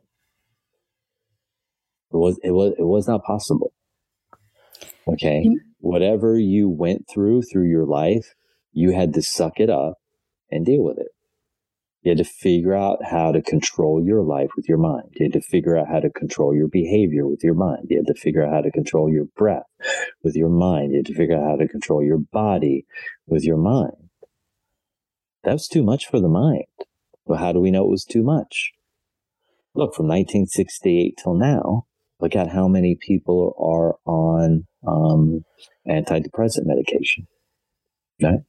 [2.13, 3.73] It was it was it was not possible.
[5.09, 5.45] Okay.
[5.47, 5.69] Mm-hmm.
[5.81, 8.35] Whatever you went through through your life,
[8.73, 9.99] you had to suck it up
[10.51, 11.09] and deal with it.
[12.03, 15.11] You had to figure out how to control your life with your mind.
[15.13, 17.87] You had to figure out how to control your behavior with your mind.
[17.91, 19.67] You had to figure out how to control your breath
[20.23, 20.91] with your mind.
[20.91, 22.87] You had to figure out how to control your body
[23.27, 24.11] with your mind.
[25.45, 26.65] That was too much for the mind.
[27.25, 28.73] Well, how do we know it was too much?
[29.75, 31.87] Look, from 1968 till now,
[32.23, 35.45] look at how many people are on um,
[35.89, 37.27] antidepressant medication.
[38.23, 38.41] Right?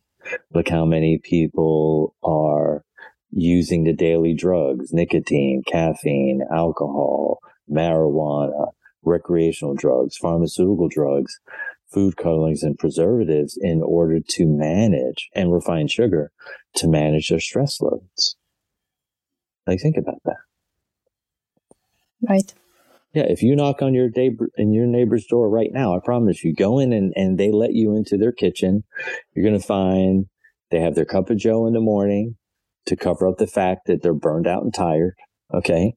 [0.54, 2.86] Look how many people are
[3.32, 11.40] using the daily drugs, nicotine, caffeine, alcohol, marijuana, recreational drugs, pharmaceutical drugs,
[11.92, 16.32] food colorings and preservatives in order to manage and refined sugar
[16.76, 18.36] to manage their stress loads.
[19.66, 20.38] Like think about that.
[22.22, 22.54] Right.
[23.14, 26.44] Yeah, if you knock on your neighbor in your neighbor's door right now, I promise
[26.44, 28.84] you, go in and, and they let you into their kitchen,
[29.34, 30.26] you're gonna find
[30.72, 32.36] they have their cup of joe in the morning,
[32.86, 35.16] to cover up the fact that they're burned out and tired.
[35.54, 35.94] Okay.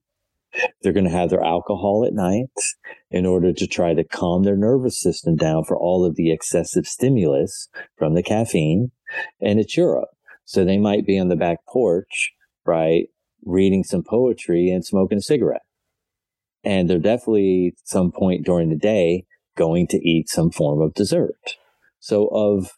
[0.81, 2.48] They're going to have their alcohol at night
[3.11, 6.87] in order to try to calm their nervous system down for all of the excessive
[6.87, 8.90] stimulus from the caffeine.
[9.40, 10.09] And it's Europe.
[10.44, 12.33] So they might be on the back porch,
[12.64, 13.09] right?
[13.44, 15.65] Reading some poetry and smoking a cigarette.
[16.66, 19.24] And they're definitely some point during the day
[19.57, 21.55] going to eat some form of dessert.
[22.00, 22.72] So of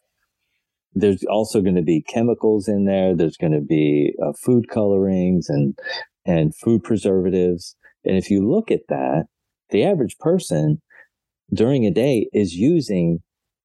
[0.92, 3.16] there's also going to be chemicals in there.
[3.16, 5.76] There's going to be uh, food colorings and
[6.26, 7.76] and food preservatives.
[8.04, 9.24] And if you look at that,
[9.70, 10.82] the average person
[11.52, 13.20] during a day is using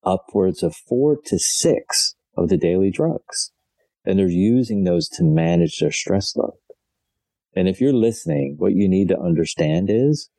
[0.06, 3.52] upwards of four to six of the daily drugs.
[4.06, 6.54] And they're using those to manage their stress load.
[7.56, 10.30] And if you're listening, what you need to understand is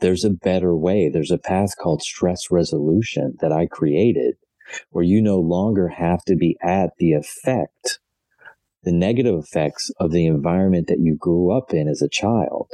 [0.00, 1.08] there's a better way.
[1.08, 4.34] There's a path called stress resolution that I created
[4.90, 8.00] where you no longer have to be at the effect,
[8.82, 12.70] the negative effects of the environment that you grew up in as a child,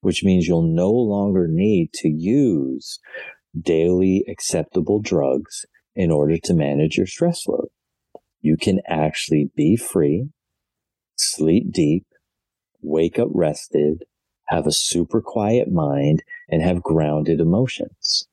[0.00, 2.98] which means you'll no longer need to use
[3.60, 7.68] daily acceptable drugs in order to manage your stress load.
[8.40, 10.28] You can actually be free,
[11.16, 12.06] sleep deep,
[12.82, 14.04] wake up rested,
[14.46, 18.28] have a super quiet mind, and have grounded emotions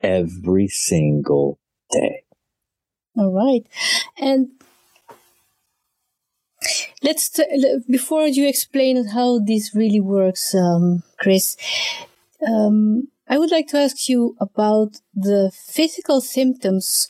[0.00, 1.58] every single
[1.90, 2.24] day.
[3.16, 3.66] All right.
[4.18, 4.50] And
[7.02, 11.56] let's, t- before you explain how this really works, um, Chris,
[12.46, 17.08] um, I would like to ask you about the physical symptoms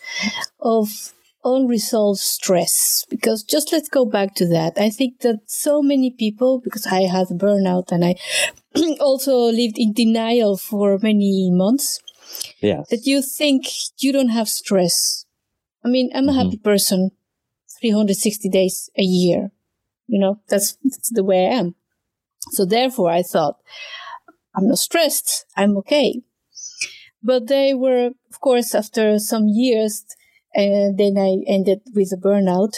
[0.60, 6.10] of unresolved stress because just let's go back to that i think that so many
[6.10, 8.14] people because i had burnout and i
[9.00, 12.00] also lived in denial for many months
[12.60, 12.82] yeah.
[12.90, 13.66] That you think
[13.98, 15.24] you don't have stress.
[15.84, 16.40] I mean, I'm a mm-hmm.
[16.40, 17.10] happy person
[17.80, 19.50] 360 days a year.
[20.06, 21.74] You know, that's, that's the way I am.
[22.52, 23.58] So therefore I thought,
[24.54, 25.46] I'm not stressed.
[25.56, 26.22] I'm okay.
[27.22, 30.04] But they were, of course, after some years,
[30.54, 32.76] and then I ended with a burnout.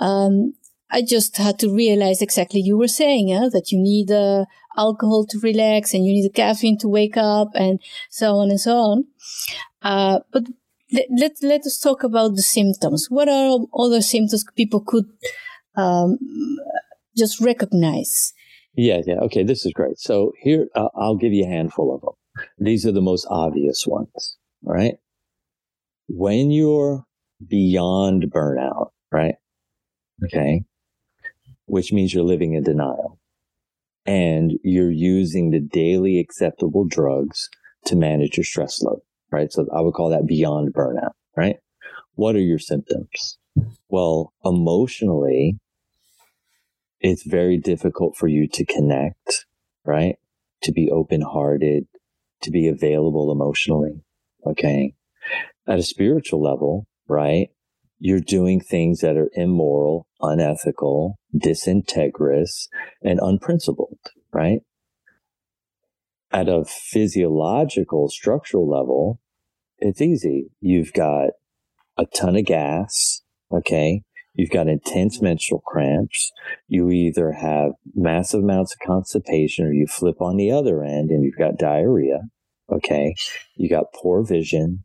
[0.00, 0.54] Um,
[0.90, 5.38] I just had to realize exactly you were saying that you need uh, alcohol to
[5.38, 7.80] relax and you need caffeine to wake up and
[8.10, 9.04] so on and so on.
[9.82, 10.44] Uh, but
[10.92, 13.06] let, let, let us talk about the symptoms.
[13.08, 15.06] What are other symptoms people could
[15.76, 16.18] um,
[17.16, 18.32] just recognize?
[18.74, 19.18] Yeah, yeah.
[19.20, 19.98] Okay, this is great.
[19.98, 22.46] So here, uh, I'll give you a handful of them.
[22.58, 24.94] These are the most obvious ones, right?
[26.08, 27.04] When you're
[27.46, 29.34] beyond burnout, right?
[30.22, 30.24] Mm-hmm.
[30.26, 30.62] Okay.
[31.66, 33.18] Which means you're living in denial
[34.06, 37.48] and you're using the daily acceptable drugs
[37.86, 39.52] to manage your stress load, right?
[39.52, 41.56] So I would call that beyond burnout, right?
[42.14, 43.38] What are your symptoms?
[43.88, 45.58] Well, emotionally,
[47.00, 49.46] it's very difficult for you to connect,
[49.84, 50.16] right?
[50.62, 51.86] To be open hearted,
[52.42, 54.02] to be available emotionally.
[54.46, 54.94] Okay.
[55.66, 57.48] At a spiritual level, right?
[57.98, 62.68] You're doing things that are immoral, unethical, disintegrous,
[63.02, 63.98] and unprincipled,
[64.32, 64.60] right?
[66.32, 69.20] at a physiological, structural level,
[69.78, 70.50] it's easy.
[70.60, 71.30] You've got
[71.96, 73.22] a ton of gas.
[73.52, 74.02] Okay.
[74.34, 76.30] You've got intense menstrual cramps.
[76.68, 81.24] You either have massive amounts of constipation or you flip on the other end and
[81.24, 82.20] you've got diarrhea.
[82.70, 83.14] Okay.
[83.56, 84.84] You got poor vision.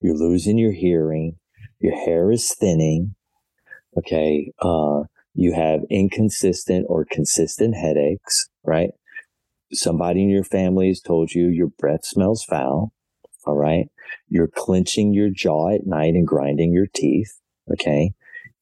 [0.00, 1.36] You're losing your hearing.
[1.80, 3.14] Your hair is thinning.
[3.98, 4.52] Okay.
[4.60, 5.04] Uh,
[5.34, 8.90] you have inconsistent or consistent headaches, right?
[9.72, 12.92] Somebody in your family has told you your breath smells foul.
[13.46, 13.86] All right.
[14.28, 17.40] You're clenching your jaw at night and grinding your teeth.
[17.70, 18.12] Okay.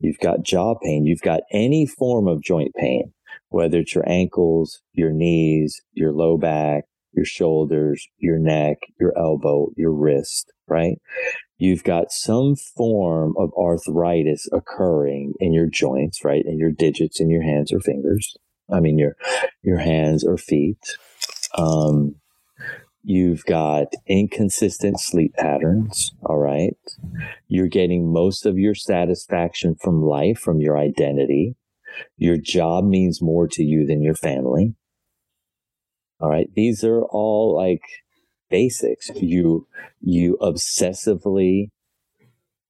[0.00, 1.06] You've got jaw pain.
[1.06, 3.12] You've got any form of joint pain,
[3.48, 9.68] whether it's your ankles, your knees, your low back, your shoulders, your neck, your elbow,
[9.76, 10.98] your wrist, right?
[11.64, 16.44] You've got some form of arthritis occurring in your joints, right?
[16.44, 18.36] In your digits in your hands or fingers.
[18.70, 19.16] I mean, your,
[19.62, 20.96] your hands or feet.
[21.56, 22.16] Um,
[23.06, 26.14] You've got inconsistent sleep patterns.
[26.24, 26.76] All right.
[27.48, 31.54] You're getting most of your satisfaction from life, from your identity.
[32.16, 34.74] Your job means more to you than your family.
[36.18, 36.48] All right.
[36.54, 37.82] These are all like
[38.54, 39.10] basics.
[39.16, 39.66] You,
[40.00, 41.70] you obsessively,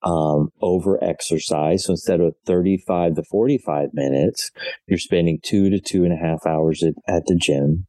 [0.03, 1.85] um, over exercise.
[1.85, 4.51] So instead of 35 to 45 minutes,
[4.87, 7.87] you're spending two to two and a half hours at, at the gym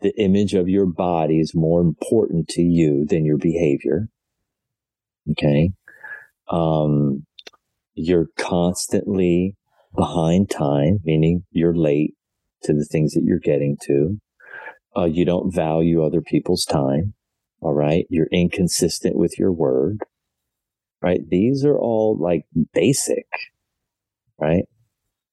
[0.00, 4.08] the image of your body is more important to you than your behavior.
[5.30, 5.70] Okay.
[6.50, 7.26] Um,
[7.94, 9.56] you're constantly
[9.94, 12.14] behind time, meaning you're late
[12.62, 14.18] to the things that you're getting to.
[14.96, 17.14] Uh, you don't value other people's time.
[17.60, 18.06] All right.
[18.08, 20.00] You're inconsistent with your word.
[21.02, 21.20] Right.
[21.28, 23.26] These are all like basic,
[24.38, 24.64] right?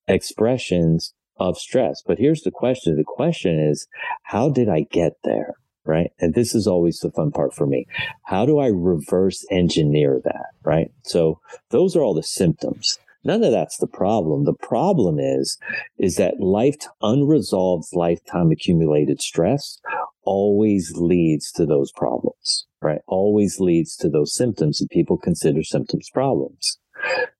[0.08, 2.02] Expressions of stress.
[2.06, 2.96] But here's the question.
[2.96, 3.88] The question is,
[4.24, 5.54] how did I get there?
[5.86, 6.12] Right.
[6.20, 7.86] And this is always the fun part for me.
[8.24, 10.48] How do I reverse engineer that?
[10.64, 10.92] Right.
[11.04, 11.40] So
[11.70, 13.00] those are all the symptoms.
[13.28, 14.46] None of that's the problem.
[14.46, 15.58] The problem is,
[16.00, 19.82] is that life unresolved lifetime accumulated stress
[20.24, 23.02] always leads to those problems, right?
[23.06, 26.80] Always leads to those symptoms and people consider symptoms problems.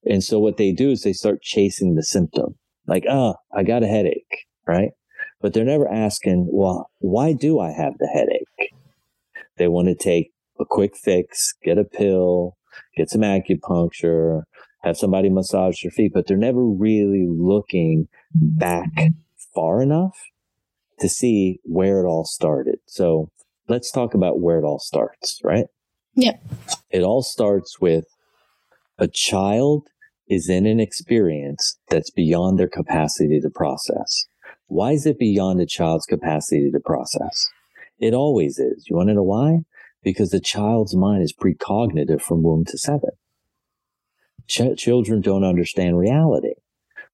[0.04, 3.84] And so what they do is they start chasing the symptom like, oh, I got
[3.84, 4.92] a headache, right?
[5.40, 8.74] But they're never asking, well, why do I have the headache?
[9.56, 12.58] They want to take a quick fix, get a pill,
[12.98, 14.42] get some acupuncture,
[14.88, 18.58] have somebody massage their feet, but they're never really looking mm-hmm.
[18.58, 19.12] back
[19.54, 20.18] far enough
[21.00, 22.80] to see where it all started.
[22.88, 23.30] So
[23.68, 25.66] let's talk about where it all starts, right?
[26.16, 26.38] Yeah.
[26.90, 28.06] It all starts with
[28.98, 29.88] a child
[30.28, 34.26] is in an experience that's beyond their capacity to process.
[34.66, 37.48] Why is it beyond a child's capacity to process?
[38.00, 38.88] It always is.
[38.90, 39.60] You want to know why?
[40.04, 43.12] Because the child's mind is precognitive from womb to seven.
[44.48, 46.54] Ch- children don't understand reality.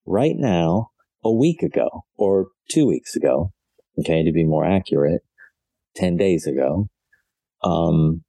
[0.06, 0.90] Right now,
[1.22, 3.52] a week ago or two weeks ago,
[3.98, 5.22] okay, to be more accurate,
[5.96, 6.88] 10 days ago,
[7.62, 8.22] um,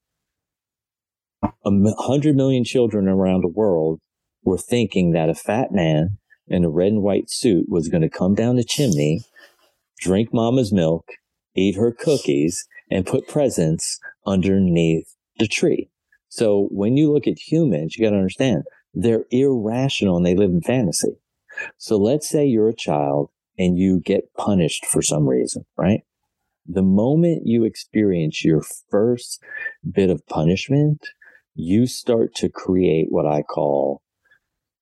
[1.44, 1.72] a
[2.04, 4.00] hundred million children around the world
[4.44, 8.10] were thinking that a fat man in a red and white suit was going to
[8.10, 9.22] come down the chimney,
[10.00, 11.08] drink mama's milk,
[11.56, 15.90] eat her cookies, and put presents underneath the tree.
[16.30, 18.64] So when you look at humans, you got to understand
[18.96, 21.20] they're irrational and they live in fantasy.
[21.78, 26.02] So let's say you're a child and you get punished for some reason, right?
[26.66, 29.42] The moment you experience your first
[29.90, 31.02] bit of punishment,
[31.54, 34.02] you start to create what I call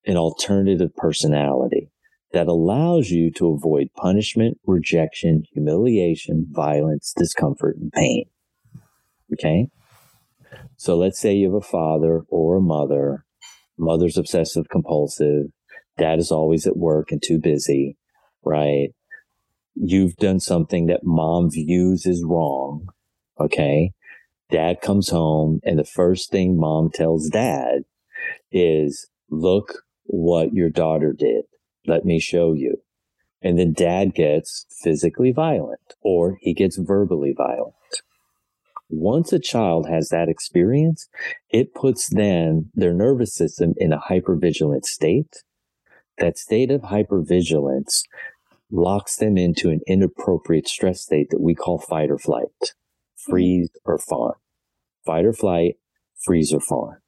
[0.06, 1.90] an alternative personality
[2.32, 8.24] that allows you to avoid punishment, rejection, humiliation, violence, discomfort, and pain.
[9.32, 9.68] Okay.
[10.76, 13.24] So let's say you have a father or a mother.
[13.78, 15.46] Mother's obsessive compulsive.
[15.98, 17.96] Dad is always at work and too busy,
[18.44, 18.88] right?
[19.74, 22.88] You've done something that mom views as wrong.
[23.38, 23.92] Okay.
[24.50, 27.84] Dad comes home and the first thing mom tells dad
[28.52, 31.44] is, look what your daughter did.
[31.86, 32.82] Let me show you.
[33.42, 37.74] And then dad gets physically violent or he gets verbally violent.
[38.96, 41.08] Once a child has that experience,
[41.50, 45.42] it puts then their nervous system in a hypervigilant state.
[46.18, 48.02] That state of hypervigilance
[48.70, 53.32] locks them into an inappropriate stress state that we call fight or flight, mm-hmm.
[53.32, 54.34] freeze or fawn.
[55.04, 55.74] Fight or flight,
[56.24, 56.98] freeze or fawn.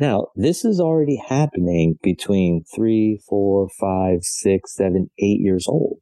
[0.00, 6.00] Now, this is already happening between three, four, five, six, seven, eight years old.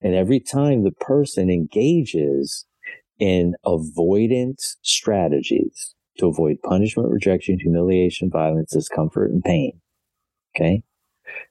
[0.00, 2.66] And every time the person engages
[3.18, 9.80] in avoidance strategies to avoid punishment, rejection, humiliation, violence, discomfort, and pain.
[10.54, 10.82] Okay.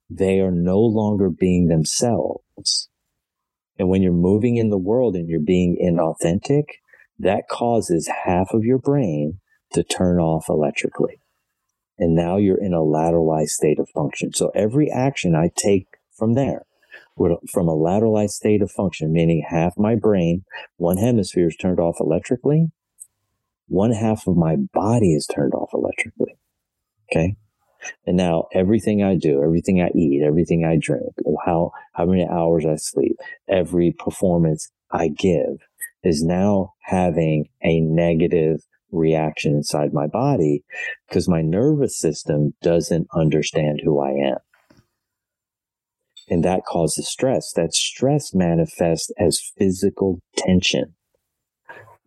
[0.09, 2.89] They are no longer being themselves.
[3.77, 6.65] And when you're moving in the world and you're being inauthentic,
[7.19, 9.39] that causes half of your brain
[9.73, 11.19] to turn off electrically.
[11.97, 14.33] And now you're in a lateralized state of function.
[14.33, 15.87] So every action I take
[16.17, 16.65] from there,
[17.17, 20.43] from a lateralized state of function, meaning half my brain,
[20.77, 22.71] one hemisphere is turned off electrically,
[23.67, 26.37] one half of my body is turned off electrically.
[27.09, 27.35] Okay.
[28.05, 31.13] And now everything I do, everything I eat, everything I drink,
[31.45, 35.57] how, how many hours I sleep, every performance I give
[36.03, 38.61] is now having a negative
[38.91, 40.63] reaction inside my body
[41.07, 44.37] because my nervous system doesn't understand who I am.
[46.29, 47.53] And that causes stress.
[47.53, 50.95] That stress manifests as physical tension.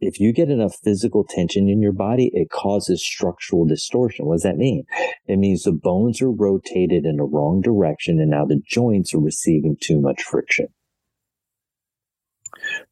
[0.00, 4.26] If you get enough physical tension in your body, it causes structural distortion.
[4.26, 4.84] What does that mean?
[5.26, 9.20] It means the bones are rotated in the wrong direction and now the joints are
[9.20, 10.68] receiving too much friction.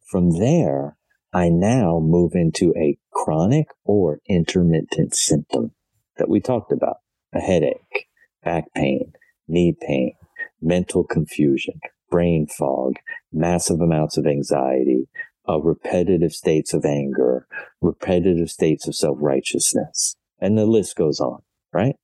[0.09, 0.97] From there,
[1.33, 5.71] I now move into a chronic or intermittent symptom
[6.17, 6.97] that we talked about
[7.33, 8.07] a headache,
[8.43, 9.13] back pain,
[9.47, 10.13] knee pain,
[10.61, 11.79] mental confusion,
[12.09, 12.95] brain fog,
[13.31, 15.07] massive amounts of anxiety,
[15.47, 17.47] uh, repetitive states of anger,
[17.81, 21.41] repetitive states of self righteousness, and the list goes on,
[21.73, 21.95] right?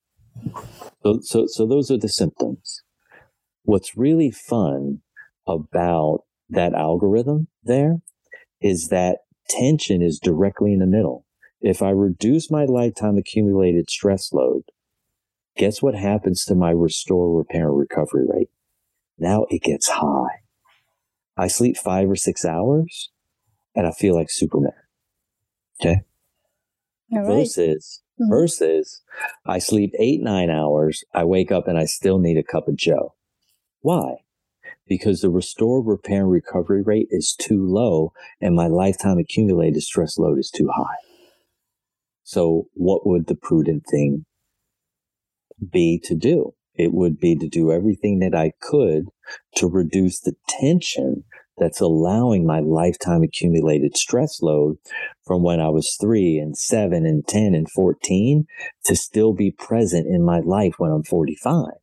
[1.03, 2.81] So, so, so those are the symptoms.
[3.63, 5.01] What's really fun
[5.47, 7.97] about that algorithm there
[8.61, 11.25] is that tension is directly in the middle.
[11.61, 14.63] If I reduce my lifetime accumulated stress load,
[15.55, 18.49] guess what happens to my restore, repair, and recovery rate?
[19.17, 20.41] Now it gets high.
[21.37, 23.09] I sleep five or six hours
[23.75, 24.73] and I feel like Superman.
[25.81, 26.01] Okay.
[27.11, 27.25] Right.
[27.25, 28.29] Versus, mm-hmm.
[28.29, 29.01] versus
[29.45, 31.03] I sleep eight, nine hours.
[31.13, 33.15] I wake up and I still need a cup of Joe.
[33.81, 34.23] Why?
[34.87, 40.17] because the restore, repair, and recovery rate is too low and my lifetime accumulated stress
[40.17, 40.97] load is too high.
[42.23, 44.25] So what would the prudent thing
[45.71, 46.53] be to do?
[46.75, 49.09] It would be to do everything that I could
[49.55, 51.23] to reduce the tension
[51.57, 54.77] that's allowing my lifetime accumulated stress load
[55.25, 58.47] from when I was three and seven and 10 and 14
[58.85, 61.73] to still be present in my life when I'm 45.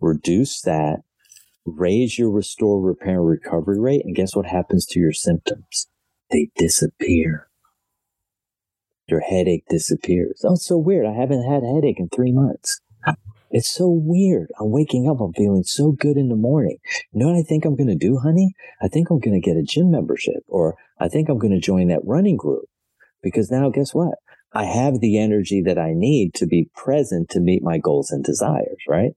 [0.00, 1.00] Reduce that
[1.76, 4.02] raise your restore, repair, and recovery rate.
[4.04, 5.88] And guess what happens to your symptoms?
[6.30, 7.48] They disappear.
[9.08, 10.42] Your headache disappears.
[10.44, 11.06] Oh, it's so weird.
[11.06, 12.80] I haven't had a headache in three months.
[13.50, 14.50] It's so weird.
[14.60, 15.20] I'm waking up.
[15.20, 16.76] I'm feeling so good in the morning.
[17.12, 18.52] You know what I think I'm going to do, honey?
[18.82, 21.60] I think I'm going to get a gym membership or I think I'm going to
[21.60, 22.66] join that running group
[23.22, 24.16] because now guess what?
[24.52, 28.24] I have the energy that I need to be present to meet my goals and
[28.24, 29.12] desires, right?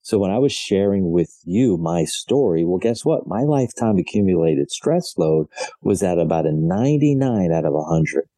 [0.00, 3.26] So when I was sharing with you my story, well, guess what?
[3.26, 5.46] My lifetime accumulated stress load
[5.80, 8.28] was at about a 99 out of 100.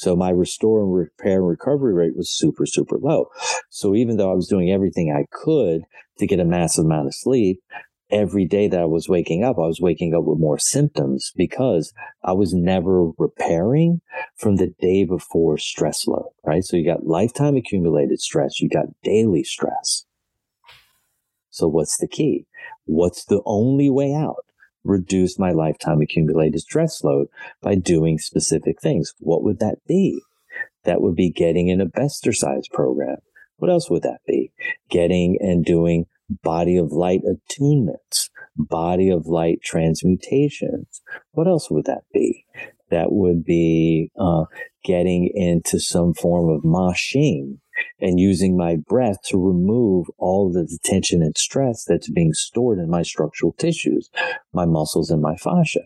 [0.00, 3.26] So my restore and repair and recovery rate was super, super low.
[3.68, 5.82] So even though I was doing everything I could
[6.16, 7.60] to get a massive amount of sleep,
[8.10, 11.92] every day that I was waking up, I was waking up with more symptoms because
[12.24, 14.00] I was never repairing
[14.36, 16.64] from the day before stress load, right?
[16.64, 20.06] So you got lifetime accumulated stress, you got daily stress.
[21.50, 22.46] So what's the key?
[22.86, 24.46] What's the only way out?
[24.84, 27.28] Reduce my lifetime accumulated stress load
[27.60, 29.14] by doing specific things.
[29.18, 30.20] What would that be?
[30.84, 33.18] That would be getting in a Bestercise program.
[33.58, 34.52] What else would that be?
[34.88, 36.06] Getting and doing
[36.42, 41.02] body of light attunements, body of light transmutations.
[41.32, 42.46] What else would that be?
[42.90, 44.44] That would be uh,
[44.84, 47.58] getting into some form of ma xing
[48.00, 52.90] and using my breath to remove all the tension and stress that's being stored in
[52.90, 54.10] my structural tissues,
[54.52, 55.80] my muscles and my fascia.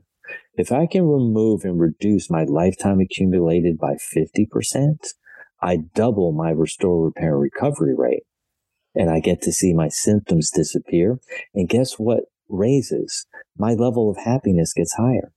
[0.56, 4.96] If I can remove and reduce my lifetime accumulated by 50%,
[5.60, 8.24] I double my restore, repair, recovery rate
[8.94, 11.18] and I get to see my symptoms disappear.
[11.54, 13.26] And guess what raises?
[13.58, 15.32] My level of happiness gets higher.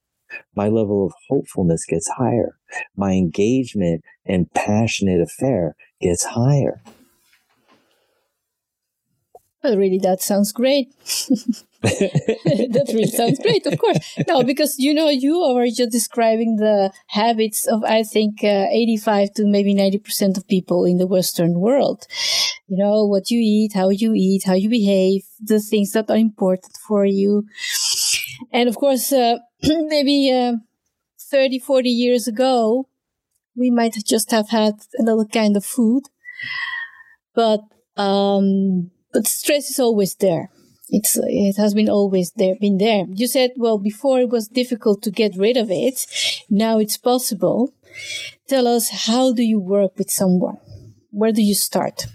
[0.55, 2.57] My level of hopefulness gets higher.
[2.95, 6.82] My engagement and passionate affair gets higher.
[9.63, 10.93] Well, really, that sounds great.
[11.82, 13.99] that really sounds great, of course.
[14.28, 19.34] No, because you know, you are just describing the habits of, I think, uh, 85
[19.36, 22.07] to maybe 90% of people in the Western world.
[22.67, 26.17] You know, what you eat, how you eat, how you behave, the things that are
[26.17, 27.45] important for you.
[28.51, 30.58] And of course, uh, maybe, uh,
[31.20, 32.88] 30, 40 years ago,
[33.55, 36.03] we might just have had another kind of food.
[37.34, 37.62] But,
[37.95, 40.49] um, but stress is always there.
[40.89, 43.05] It's, it has been always there, been there.
[43.10, 46.05] You said, well, before it was difficult to get rid of it.
[46.49, 47.74] Now it's possible.
[48.47, 50.58] Tell us, how do you work with someone?
[51.12, 52.05] Where do you start?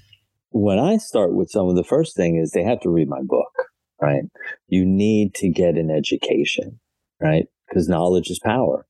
[0.50, 3.52] When I start with someone, the first thing is they have to read my book,
[4.00, 4.24] right?
[4.68, 6.78] You need to get an education,
[7.22, 7.46] right?
[7.68, 8.86] Because knowledge is power.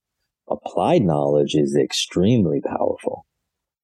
[0.49, 3.25] Applied knowledge is extremely powerful.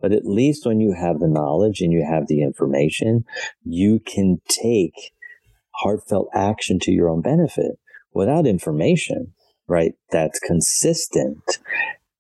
[0.02, 3.26] But at least when you have the knowledge and you have the information,
[3.64, 5.12] you can take
[5.76, 7.80] heartfelt action to your own benefit
[8.14, 9.34] without information,
[9.68, 9.94] right?
[10.12, 11.60] That's consistent,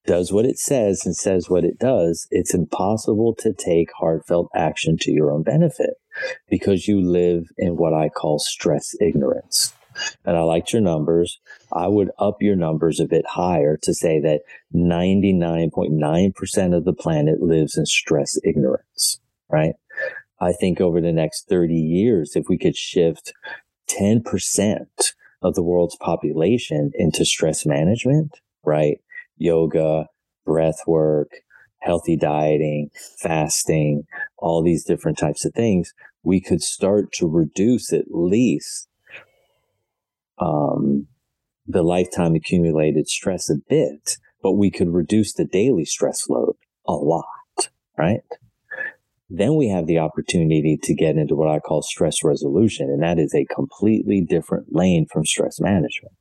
[0.05, 2.27] does what it says and says what it does.
[2.31, 5.95] It's impossible to take heartfelt action to your own benefit
[6.49, 9.73] because you live in what I call stress ignorance.
[10.25, 11.39] And I liked your numbers.
[11.71, 14.41] I would up your numbers a bit higher to say that
[14.73, 19.19] 99.9% of the planet lives in stress ignorance,
[19.49, 19.73] right?
[20.39, 23.33] I think over the next 30 years, if we could shift
[23.89, 29.01] 10% of the world's population into stress management, right?
[29.37, 30.07] Yoga,
[30.45, 31.31] breath work,
[31.79, 34.05] healthy dieting, fasting,
[34.37, 35.93] all these different types of things,
[36.23, 38.88] we could start to reduce at least
[40.39, 41.07] um,
[41.67, 46.55] the lifetime accumulated stress a bit, but we could reduce the daily stress load
[46.87, 47.25] a lot,
[47.97, 48.21] right?
[49.29, 53.19] Then we have the opportunity to get into what I call stress resolution, and that
[53.19, 56.15] is a completely different lane from stress management.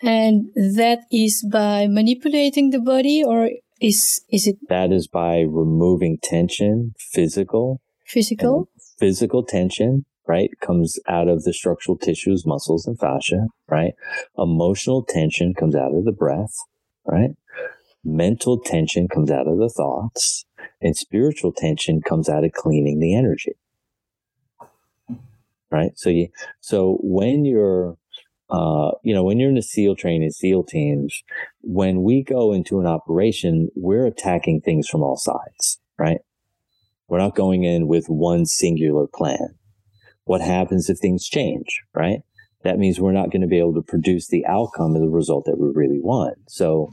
[0.00, 4.56] And that is by manipulating the body, or is is it?
[4.68, 8.68] That is by removing tension, physical, physical,
[8.98, 13.92] physical tension, right, comes out of the structural tissues, muscles, and fascia, right?
[14.38, 16.54] Emotional tension comes out of the breath,
[17.06, 17.30] right?
[18.04, 20.44] Mental tension comes out of the thoughts,
[20.80, 23.52] and spiritual tension comes out of cleaning the energy.
[25.70, 25.92] Right.
[25.96, 26.28] So you,
[26.60, 27.96] so when you're,
[28.50, 31.22] uh, you know, when you're in the SEAL training, SEAL teams,
[31.62, 36.18] when we go into an operation, we're attacking things from all sides, right?
[37.08, 39.54] We're not going in with one singular plan.
[40.24, 42.20] What happens if things change, right?
[42.62, 45.46] That means we're not going to be able to produce the outcome of the result
[45.46, 46.38] that we really want.
[46.48, 46.92] So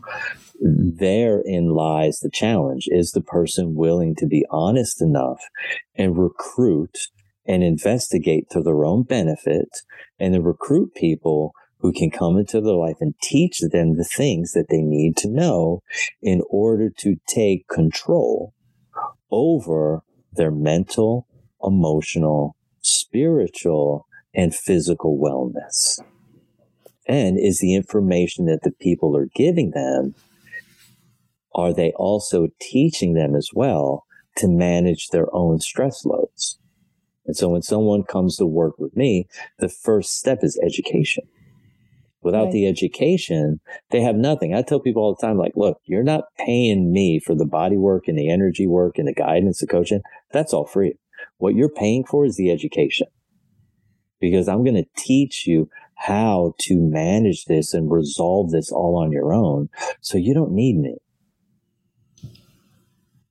[0.60, 2.88] therein lies the challenge.
[2.88, 5.42] Is the person willing to be honest enough
[5.96, 6.98] and recruit
[7.46, 9.70] and investigate to their own benefit
[10.20, 14.52] and then recruit people who can come into their life and teach them the things
[14.52, 15.82] that they need to know
[16.22, 18.54] in order to take control
[19.32, 20.02] over
[20.34, 21.28] their mental,
[21.64, 22.56] emotional,
[23.10, 26.00] spiritual, and physical wellness.
[27.08, 30.16] And is the information that the people are giving them
[31.56, 34.06] are they also teaching them as well
[34.38, 36.60] to manage their own stress loads?
[37.26, 41.24] And so when someone comes to work with me, the first step is education.
[42.22, 42.52] Without right.
[42.52, 44.54] the education, they have nothing.
[44.54, 47.78] I tell people all the time, like, look, you're not paying me for the body
[47.78, 50.02] work and the energy work and the guidance, the coaching.
[50.32, 50.96] That's all free.
[51.40, 53.08] What you're paying for is the education
[54.20, 59.12] because I'm going to teach you how to manage this and resolve this all on
[59.12, 59.70] your own.
[60.02, 60.98] So you don't need me.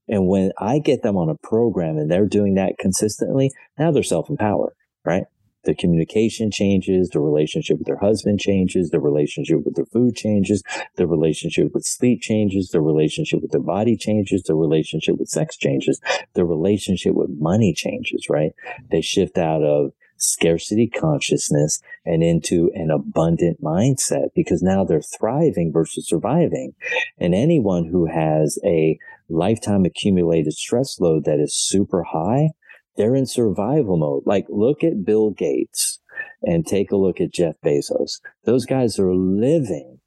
[0.09, 4.03] And when I get them on a program and they're doing that consistently, now they're
[4.03, 4.73] self empowered,
[5.05, 5.25] right?
[5.69, 10.62] The communication changes, the relationship with their husband changes, the relationship with their food changes,
[10.97, 15.59] the relationship with sleep changes, the relationship with their body changes, the relationship with sex
[15.59, 16.01] changes,
[16.33, 18.53] the relationship with money changes, right?
[18.91, 25.71] They shift out of scarcity consciousness and into an abundant mindset because now they're thriving
[25.71, 26.73] versus surviving.
[27.19, 28.99] And anyone who has a
[29.29, 32.53] lifetime accumulated stress load that is super high,
[32.99, 34.24] they're in survival mode.
[34.26, 36.01] Like look at Bill Gates
[36.42, 38.20] and take a look at Jeff Bezos.
[38.44, 40.01] Those guys are living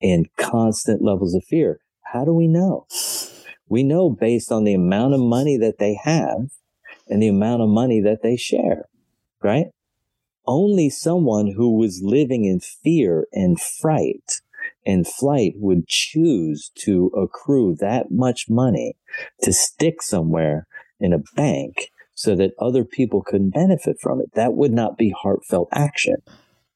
[0.00, 1.78] in constant levels of fear.
[2.12, 2.86] How do we know?
[3.68, 6.50] We know based on the amount of money that they have
[7.08, 8.86] and the amount of money that they share
[9.42, 9.66] right?
[10.46, 14.40] Only someone who was living in fear and fright
[14.86, 18.96] and flight would choose to accrue that much money
[19.42, 20.66] to stick somewhere
[20.98, 21.90] in a bank
[22.20, 24.26] so that other people could benefit from it.
[24.34, 26.16] That would not be heartfelt action,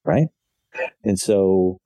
[0.02, 0.28] right?
[1.04, 1.80] And so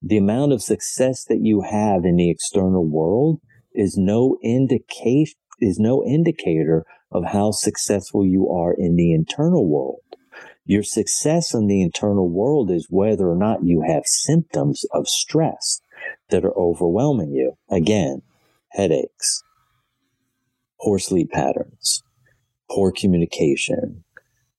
[0.00, 3.42] the amount of success that you have in the external world
[3.74, 10.00] is no indication is no indicator of how successful you are in the internal world.
[10.64, 15.82] Your success in the internal world is whether or not you have symptoms of stress
[16.30, 17.58] that are overwhelming you.
[17.70, 18.22] Again,
[18.70, 19.42] headaches,
[20.80, 22.02] poor sleep patterns,
[22.70, 24.04] poor communication,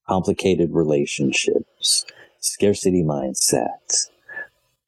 [0.08, 2.04] complicated relationships,
[2.40, 4.08] scarcity mindset,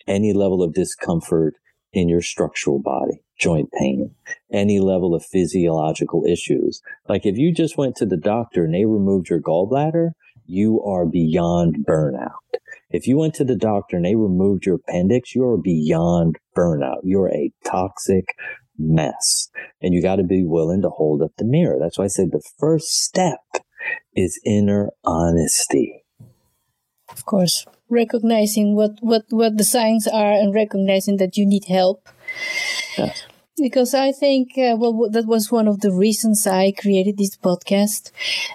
[0.07, 1.55] any level of discomfort
[1.93, 4.15] in your structural body, joint pain,
[4.53, 6.81] any level of physiological issues.
[7.09, 10.11] Like if you just went to the doctor and they removed your gallbladder,
[10.47, 12.31] you are beyond burnout.
[12.91, 17.01] If you went to the doctor and they removed your appendix, you are beyond burnout.
[17.05, 18.35] You're a toxic
[18.81, 19.49] mess.
[19.81, 21.79] And you got to be willing to hold up the mirror.
[21.79, 23.41] That's why I said the first step
[24.15, 26.05] is inner honesty.
[27.11, 32.09] Of course, recognizing what, what, what the signs are and recognizing that you need help.
[32.97, 33.27] Yes.
[33.57, 38.11] Because I think, uh, well, that was one of the reasons I created this podcast.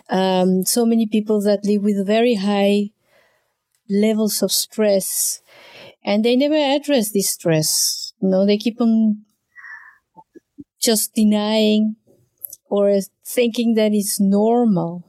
[0.09, 2.91] Um, so many people that live with very high
[3.87, 5.41] levels of stress
[6.05, 8.13] and they never address this stress.
[8.21, 9.25] You know, they keep on
[10.85, 11.95] just denying
[12.69, 15.03] or thinking that it's normal.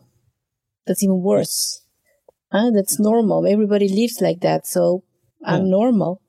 [0.87, 1.83] That's even worse.
[2.51, 2.71] Huh?
[2.75, 3.47] That's normal.
[3.47, 4.67] Everybody lives like that.
[4.67, 5.05] So
[5.45, 5.71] I'm yeah.
[5.71, 6.23] normal.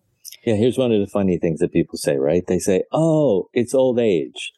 [0.45, 2.43] Yeah, here's one of the funny things that people say, right?
[2.48, 4.54] They say, oh, it's old age.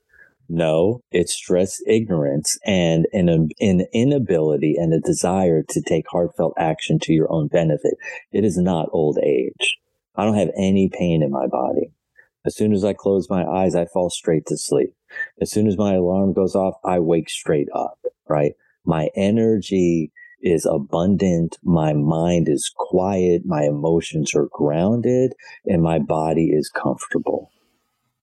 [0.48, 6.98] No, it's stress ignorance and an, an inability and a desire to take heartfelt action
[7.04, 7.94] to your own benefit.
[8.32, 9.78] It is not old age.
[10.16, 11.92] I don't have any pain in my body.
[12.46, 14.94] As soon as I close my eyes, I fall straight to sleep.
[15.42, 18.54] As soon as my alarm goes off, I wake straight up, right?
[18.86, 20.12] My energy
[20.42, 21.58] is abundant.
[21.64, 23.46] My mind is quiet.
[23.46, 25.34] My emotions are grounded
[25.66, 27.52] and my body is comfortable.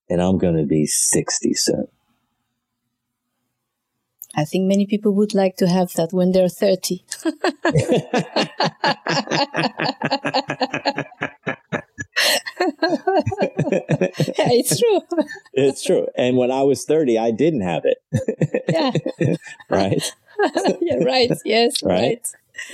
[0.09, 1.87] And I'm going to be 60 soon.
[4.35, 7.03] I think many people would like to have that when they're 30.
[12.81, 15.01] yeah, it's true.
[15.53, 16.07] it's true.
[16.17, 17.97] And when I was 30, I didn't have it.
[18.69, 18.91] yeah.
[19.69, 20.13] right?
[20.81, 21.31] yeah, right.
[21.45, 22.21] Yes, right.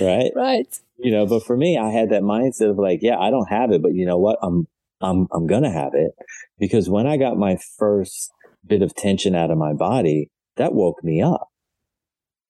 [0.00, 0.32] Right.
[0.34, 0.80] Right.
[0.98, 3.70] You know, but for me, I had that mindset of like, yeah, I don't have
[3.70, 4.38] it, but you know what?
[4.42, 4.66] I'm
[5.00, 6.12] I'm I'm gonna have it.
[6.58, 8.32] Because when I got my first
[8.66, 11.48] bit of tension out of my body, that woke me up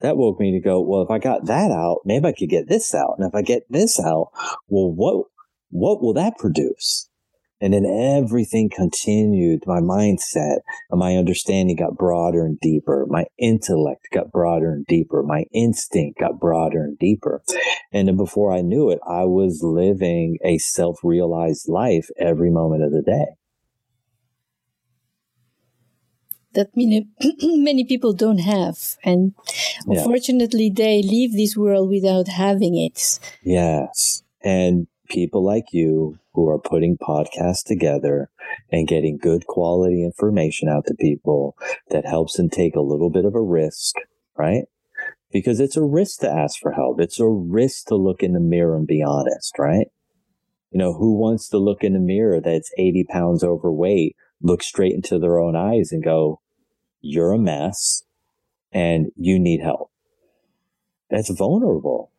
[0.04, 2.68] that woke me to go, well, if I got that out, maybe I could get
[2.68, 3.14] this out.
[3.18, 4.30] And if I get this out,
[4.68, 5.26] well, what,
[5.70, 7.08] what will that produce?
[7.60, 9.62] And then everything continued.
[9.66, 10.58] My mindset
[10.90, 13.06] and my understanding got broader and deeper.
[13.08, 15.22] My intellect got broader and deeper.
[15.22, 17.42] My instinct got broader and deeper.
[17.92, 22.82] And then before I knew it, I was living a self realized life every moment
[22.82, 23.36] of the day
[26.54, 27.06] that many,
[27.42, 28.96] many people don't have.
[29.04, 29.34] And
[29.86, 29.98] yeah.
[29.98, 33.18] unfortunately, they leave this world without having it.
[33.42, 34.22] Yes.
[34.42, 38.28] And people like you who are putting podcasts together
[38.70, 41.56] and getting good quality information out to people
[41.90, 43.96] that helps them take a little bit of a risk,
[44.36, 44.64] right?
[45.32, 47.00] Because it's a risk to ask for help.
[47.00, 49.86] It's a risk to look in the mirror and be honest, right?
[50.70, 54.94] You know, who wants to look in the mirror that's 80 pounds overweight, look straight
[54.94, 56.40] into their own eyes and go,
[57.00, 58.02] you're a mess
[58.72, 59.90] and you need help.
[61.10, 62.10] That's vulnerable,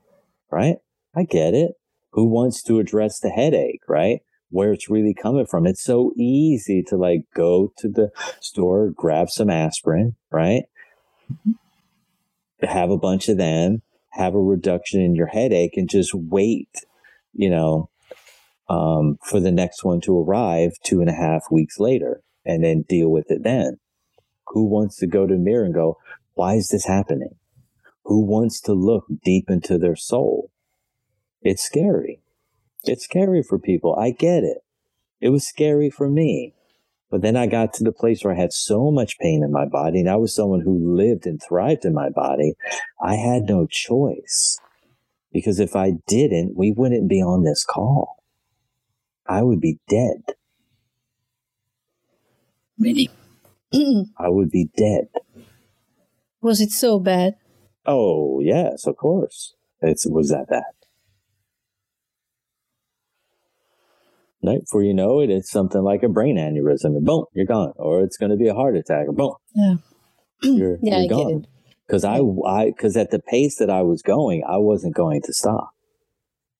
[0.50, 0.78] right?
[1.14, 1.74] I get it.
[2.16, 4.22] Who wants to address the headache, right?
[4.50, 5.68] Where it's really coming from.
[5.68, 8.10] It's so easy to like go to the
[8.40, 10.64] store, grab some aspirin, right?
[12.62, 16.70] Have a bunch of them, have a reduction in your headache and just wait,
[17.34, 17.90] you know,
[18.70, 22.86] um, for the next one to arrive two and a half weeks later and then
[22.88, 23.78] deal with it then.
[24.48, 25.98] Who wants to go to the mirror and go,
[26.34, 27.36] why is this happening?
[28.06, 30.50] Who wants to look deep into their soul?
[31.46, 32.22] It's scary.
[32.86, 33.96] It's scary for people.
[33.96, 34.58] I get it.
[35.22, 36.56] It was scary for me.
[37.12, 39.66] But then I got to the place where I had so much pain in my
[39.66, 42.56] body, and I was someone who lived and thrived in my body.
[43.00, 44.60] I had no choice.
[45.32, 48.24] Because if I didn't, we wouldn't be on this call.
[49.28, 50.24] I would be dead.
[52.80, 53.12] Really?
[54.18, 55.10] I would be dead.
[56.42, 57.36] Was it so bad?
[57.86, 59.54] Oh, yes, of course.
[59.82, 60.75] It was that bad.
[64.46, 67.74] Right before you know it, it's something like a brain aneurysm, and boom, you're gone.
[67.78, 69.76] Or it's going to be a heart attack, or boom, yeah,
[70.42, 71.48] you're, yeah, you're gone.
[71.88, 75.34] Because I, I, because at the pace that I was going, I wasn't going to
[75.34, 75.70] stop.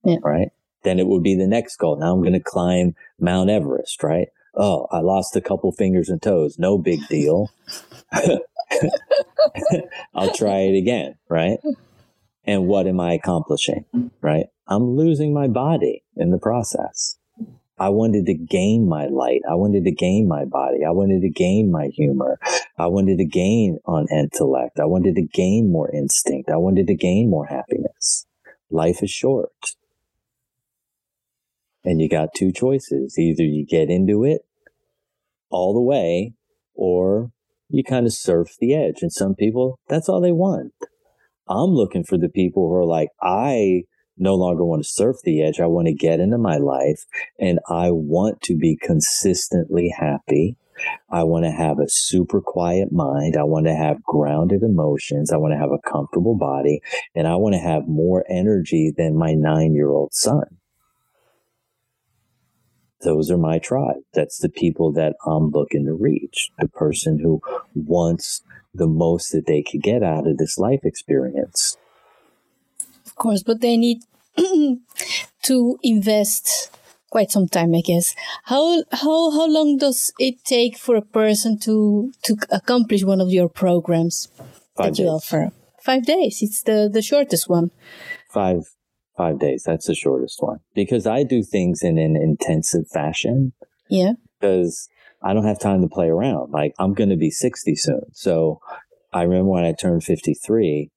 [0.04, 0.18] Yeah.
[0.24, 0.50] Right.
[0.84, 1.98] Then it would be the next goal.
[1.98, 4.04] Now I'm going to climb Mount Everest.
[4.04, 6.58] Right oh, I lost a couple fingers and toes.
[6.58, 7.52] No big deal.
[10.14, 11.58] I'll try it again, right?
[12.46, 13.86] And what am I accomplishing?
[14.22, 14.48] Right?
[14.68, 17.18] I'm losing my body in the process.
[17.78, 19.42] I wanted to gain my light.
[19.50, 20.86] I wanted to gain my body.
[20.86, 22.40] I wanted to gain my humor.
[22.78, 24.80] I wanted to gain on intellect.
[24.80, 26.50] I wanted to gain more instinct.
[26.50, 28.26] I wanted to gain more happiness.
[28.70, 29.52] Life is short.
[31.84, 33.20] And you got two choices.
[33.20, 34.42] Either you get into it
[35.50, 36.34] all the way
[36.74, 37.32] or
[37.70, 39.02] you kind of surf the edge.
[39.02, 40.74] And some people, that's all they want.
[41.48, 43.84] I'm looking for the people who are like, I
[44.18, 45.60] no longer want to surf the edge.
[45.60, 47.06] I want to get into my life
[47.40, 50.58] and I want to be consistently happy.
[51.10, 53.38] I want to have a super quiet mind.
[53.38, 55.32] I want to have grounded emotions.
[55.32, 56.82] I want to have a comfortable body
[57.14, 60.58] and I want to have more energy than my nine year old son.
[63.02, 64.02] Those are my tribe.
[64.14, 66.50] That's the people that I'm looking to reach.
[66.58, 67.42] The person who
[67.74, 68.42] wants
[68.74, 71.78] the most that they could get out of this life experience.
[73.16, 74.00] Of course, but they need
[75.44, 76.70] to invest
[77.10, 78.14] quite some time, I guess.
[78.44, 83.30] How how how long does it take for a person to to accomplish one of
[83.32, 84.48] your programs Five
[84.78, 85.00] that days.
[85.00, 85.52] you offer?
[85.82, 86.42] Five days.
[86.42, 87.72] It's the the shortest one.
[88.34, 88.64] Five
[89.16, 89.64] five days.
[89.66, 93.54] That's the shortest one because I do things in an intensive fashion.
[93.90, 94.14] Yeah.
[94.42, 94.90] Because
[95.24, 96.52] I don't have time to play around.
[96.52, 98.02] Like I'm going to be 60 soon.
[98.12, 98.60] So
[99.14, 100.92] I remember when I turned 53,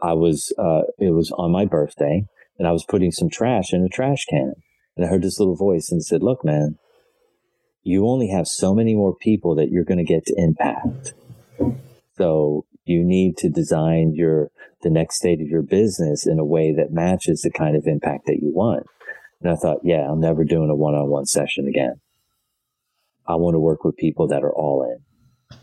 [0.00, 2.24] I was, uh, it was on my birthday
[2.58, 4.54] and I was putting some trash in a trash can.
[4.96, 6.76] And I heard this little voice and said, look, man,
[7.82, 11.14] you only have so many more people that you're going to get to impact.
[12.16, 14.50] So you need to design your,
[14.82, 18.26] the next state of your business in a way that matches the kind of impact
[18.26, 18.86] that you want.
[19.40, 22.00] And I thought, yeah, I'm never doing a one on one session again.
[23.26, 25.58] I want to work with people that are all in.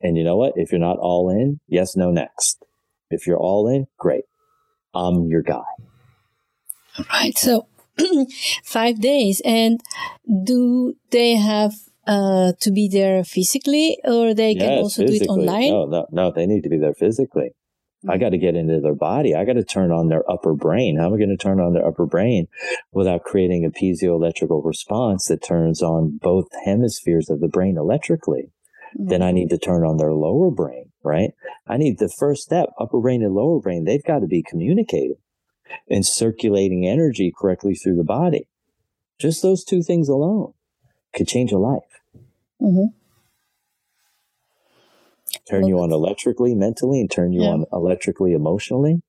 [0.00, 0.54] And you know what?
[0.56, 2.64] If you're not all in, yes, no, next.
[3.10, 4.24] If you're all in, great.
[4.94, 5.64] I'm your guy.
[6.98, 7.36] All right.
[7.36, 7.66] So
[8.64, 9.40] five days.
[9.44, 9.80] And
[10.44, 11.74] do they have
[12.06, 15.70] uh, to be there physically or they can Yes, also do it online?
[15.70, 17.50] No, no, no, they need to be there physically.
[18.08, 19.34] I got to get into their body.
[19.34, 20.96] I got to turn on their upper brain.
[20.96, 22.46] How am I going to turn on their upper brain
[22.92, 28.52] without creating a piezoelectrical response that turns on both hemispheres of the brain electrically?
[28.94, 31.32] Then I need to turn on their lower brain, right?
[31.66, 33.84] I need the first step, upper brain and lower brain.
[33.84, 35.16] They've got to be communicating
[35.88, 38.48] and circulating energy correctly through the body.
[39.18, 40.52] Just those two things alone
[41.14, 42.02] could change a life.
[42.60, 42.92] Mhm.
[45.48, 47.50] turn you on electrically, mentally, and turn you Yeah.
[47.50, 49.02] on electrically, emotionally.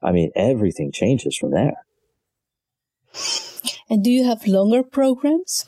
[0.00, 1.84] I mean, everything changes from there.
[3.88, 5.66] And do you have longer programs?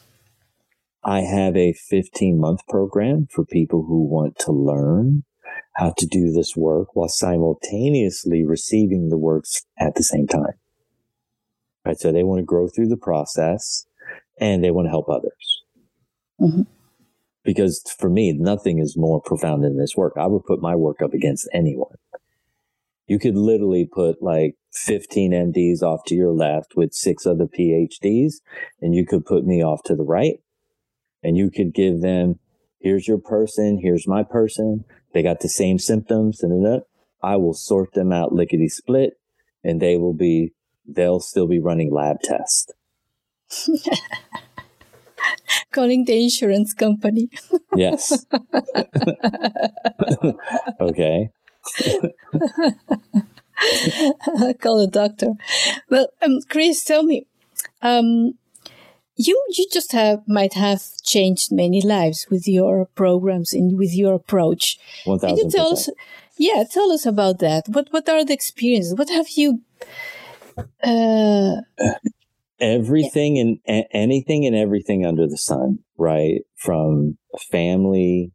[1.03, 5.25] I have a 15 month program for people who want to learn
[5.75, 10.55] how to do this work while simultaneously receiving the works at the same time.
[11.85, 11.99] Right.
[11.99, 13.87] So they want to grow through the process
[14.39, 15.63] and they want to help others.
[16.41, 16.67] Mhm.
[17.45, 20.13] Because for me, nothing is more profound than this work.
[20.17, 21.97] I would put my work up against anyone.
[23.09, 28.35] You could literally put like 15 MDs off to your left with six other PhDs,
[28.81, 30.41] and you could put me off to the right,
[31.23, 32.39] and you could give them,
[32.81, 34.85] here's your person, here's my person.
[35.13, 36.83] They got the same symptoms, and then
[37.23, 39.15] I will sort them out lickety split,
[39.63, 40.53] and they will be,
[40.87, 42.73] they'll still be running lab tests.
[45.73, 47.29] Calling the insurance company.
[47.75, 48.27] Yes.
[50.81, 51.31] okay.
[54.61, 55.29] Call a doctor.
[55.89, 57.27] Well, um, Chris, tell me,
[57.81, 58.35] um,
[59.17, 64.15] you you just have might have changed many lives with your programs and with your
[64.15, 64.79] approach.
[65.05, 65.87] One Can you thousand tell us?
[65.87, 65.97] percent.
[66.39, 67.69] Yeah, tell us about that.
[67.69, 68.95] What what are the experiences?
[68.95, 69.61] What have you?
[70.83, 71.63] Uh,
[72.61, 76.43] Everything and a- anything and everything under the sun, right?
[76.57, 77.19] From
[77.51, 78.33] family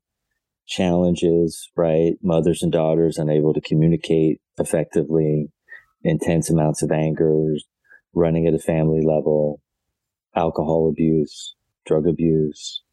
[0.67, 2.15] challenges, right?
[2.21, 5.47] Mothers and daughters unable to communicate effectively,
[6.03, 7.53] intense amounts of anger,
[8.13, 9.61] running at a family level,
[10.37, 12.83] alcohol abuse, drug abuse,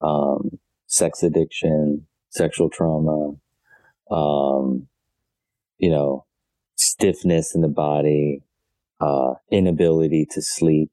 [0.00, 3.34] um, sex addiction, sexual trauma,
[4.10, 4.86] um,
[5.78, 6.26] you know,
[6.76, 8.42] stiffness in the body,
[9.00, 10.90] uh, inability to sleep,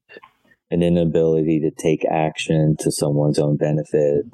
[0.69, 4.25] an inability to take action to someone's own benefit,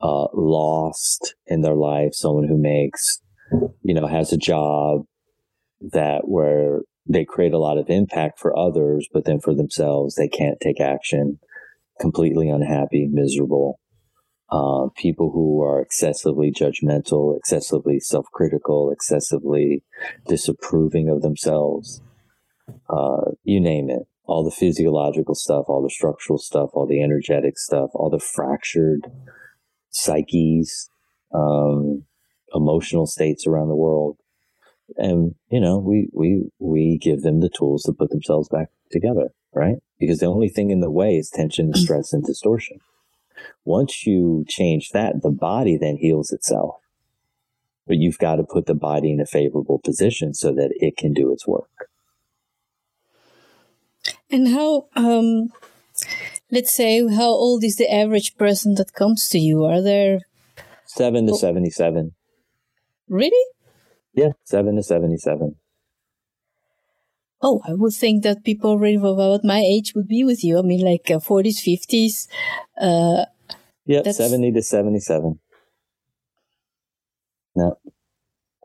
[0.00, 3.22] uh, lost in their life, someone who makes,
[3.82, 5.04] you know, has a job
[5.80, 10.28] that where they create a lot of impact for others, but then for themselves, they
[10.28, 11.38] can't take action,
[12.00, 13.78] completely unhappy, miserable.
[14.50, 19.82] uh, people who are excessively judgmental, excessively self critical, excessively
[20.28, 22.02] disapproving of themselves.
[22.90, 24.04] Uh, you name it.
[24.24, 29.06] All the physiological stuff, all the structural stuff, all the energetic stuff, all the fractured
[29.90, 30.90] psyches,
[31.34, 32.04] um,
[32.54, 34.18] emotional states around the world.
[34.96, 39.28] And, you know, we, we, we give them the tools to put themselves back together,
[39.54, 39.76] right?
[39.98, 42.78] Because the only thing in the way is tension, and stress, and distortion.
[43.64, 46.76] Once you change that, the body then heals itself.
[47.86, 51.12] But you've got to put the body in a favorable position so that it can
[51.12, 51.88] do its work.
[54.30, 55.52] And how, um,
[56.50, 59.64] let's say, how old is the average person that comes to you?
[59.64, 60.20] Are there
[60.86, 61.36] seven to oh.
[61.36, 62.14] 77?
[63.08, 63.46] Really?
[64.14, 65.56] Yeah, seven to 77.
[67.44, 70.58] Oh, I would think that people already about my age would be with you.
[70.58, 72.28] I mean, like uh, 40s, 50s.
[72.80, 73.24] Uh,
[73.84, 75.40] yeah, 70 to 77.
[77.56, 77.70] Yeah.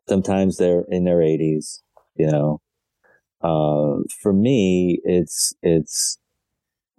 [0.08, 1.82] Sometimes they're in their 80s,
[2.16, 2.62] you know.
[3.42, 6.18] Um, for me, it's, it's,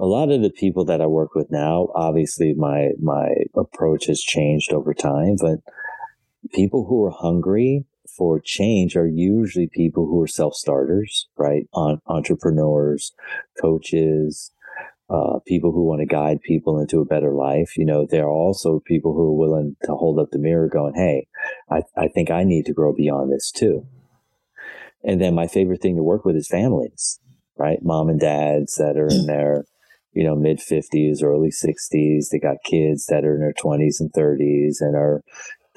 [0.00, 4.20] a lot of the people that I work with now, obviously my, my approach has
[4.20, 5.58] changed over time, but
[6.52, 7.84] people who are hungry
[8.18, 11.66] for change are usually people who are self starters, right?
[11.72, 13.12] On entrepreneurs,
[13.60, 14.50] coaches,
[15.08, 17.76] uh, people who want to guide people into a better life.
[17.76, 20.94] You know, there are also people who are willing to hold up the mirror going,
[20.94, 21.28] Hey,
[21.70, 23.86] I, I think I need to grow beyond this too.
[25.04, 27.20] And then my favorite thing to work with is families,
[27.56, 27.78] right?
[27.82, 29.64] Mom and dads that are in their,
[30.12, 32.28] you know, mid 50s, early 60s.
[32.30, 35.22] They got kids that are in their 20s and 30s and are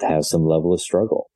[0.01, 1.30] have some level of struggle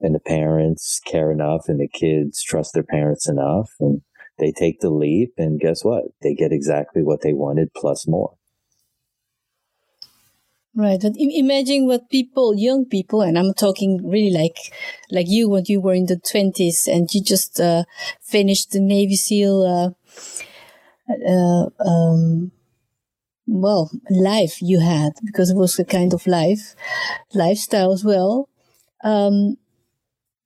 [0.00, 4.02] and the parents care enough and the kids trust their parents enough and
[4.38, 6.04] they take the leap and guess what?
[6.22, 8.34] They get exactly what they wanted plus more.
[10.74, 14.58] Right and imagine what people young people and i'm talking really like
[15.10, 17.82] like you when you were in the 20s and you just uh,
[18.20, 19.90] finished the navy seal uh,
[21.28, 22.52] uh, um,
[23.48, 26.76] well life you had because it was a kind of life
[27.34, 28.48] lifestyle as well.
[29.02, 29.56] Um,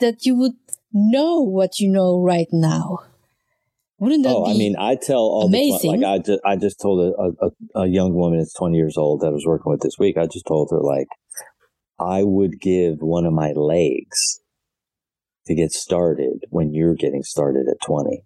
[0.03, 0.53] that you would
[0.93, 2.99] know what you know right now.
[3.99, 6.01] Wouldn't that oh, I mean, I tell all amazing?
[6.01, 8.97] The, like I just, I just told a, a, a young woman that's 20 years
[8.97, 10.17] old that I was working with this week.
[10.19, 11.07] I just told her like,
[12.01, 14.41] I would give one of my legs
[15.47, 18.25] to get started when you're getting started at 20.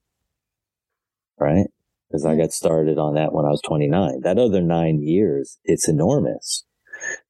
[1.38, 1.66] Right?
[2.08, 2.38] Because I mm.
[2.38, 4.22] got started on that when I was 29.
[4.22, 6.64] That other nine years, it's enormous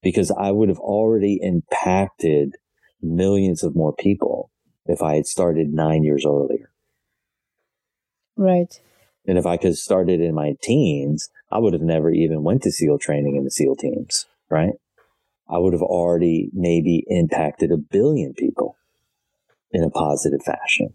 [0.03, 2.55] because I would have already impacted
[3.03, 4.51] millions of more people
[4.87, 6.71] if I had started nine years earlier.
[8.37, 8.81] Right.
[9.27, 12.63] And if I could have started in my teens, I would have never even went
[12.63, 14.75] to SEAL training in the SEAL teams, right?
[15.49, 18.77] I would have already maybe impacted a billion people
[19.73, 20.95] in a positive fashion.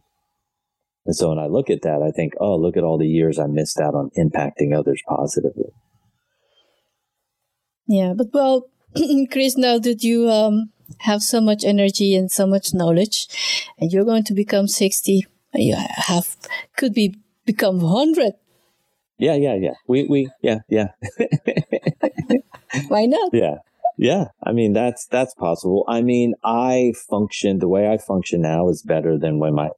[1.06, 3.40] And so when I look at that, I think, oh, look at all the years
[3.40, 5.72] I missed out on impacting others positively.
[7.88, 8.68] Yeah, but well,
[9.32, 10.70] Chris, now that you um,
[11.00, 13.28] have so much energy and so much knowledge,
[13.78, 15.26] and you're going to become 60.
[15.54, 16.36] You have
[16.78, 17.16] could be
[17.46, 18.34] become 100.
[19.18, 19.74] Yeah, yeah, yeah.
[19.88, 20.88] We, we, yeah, yeah.
[22.88, 23.32] Why not?
[23.34, 23.58] Yeah.
[23.98, 25.84] Yeah, I mean that's that's possible.
[25.88, 29.70] I mean, I function the way I function now is better than when my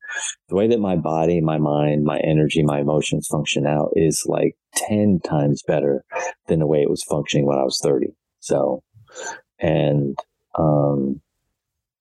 [0.48, 4.56] the way that my body, my mind, my energy, my emotions function now is like
[4.76, 6.06] 10 times better
[6.48, 8.16] than the way it was functioning when I was 30.
[8.40, 8.82] So,
[9.60, 10.18] and
[10.56, 11.22] um,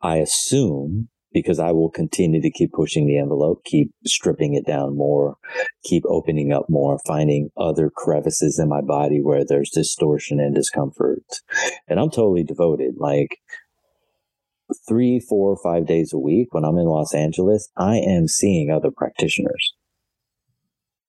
[0.00, 4.96] I assume because I will continue to keep pushing the envelope, keep stripping it down
[4.96, 5.36] more,
[5.84, 11.22] keep opening up more, finding other crevices in my body where there's distortion and discomfort.
[11.88, 12.96] And I'm totally devoted.
[12.98, 13.38] Like
[14.88, 18.90] three, four, five days a week when I'm in Los Angeles, I am seeing other
[18.90, 19.74] practitioners.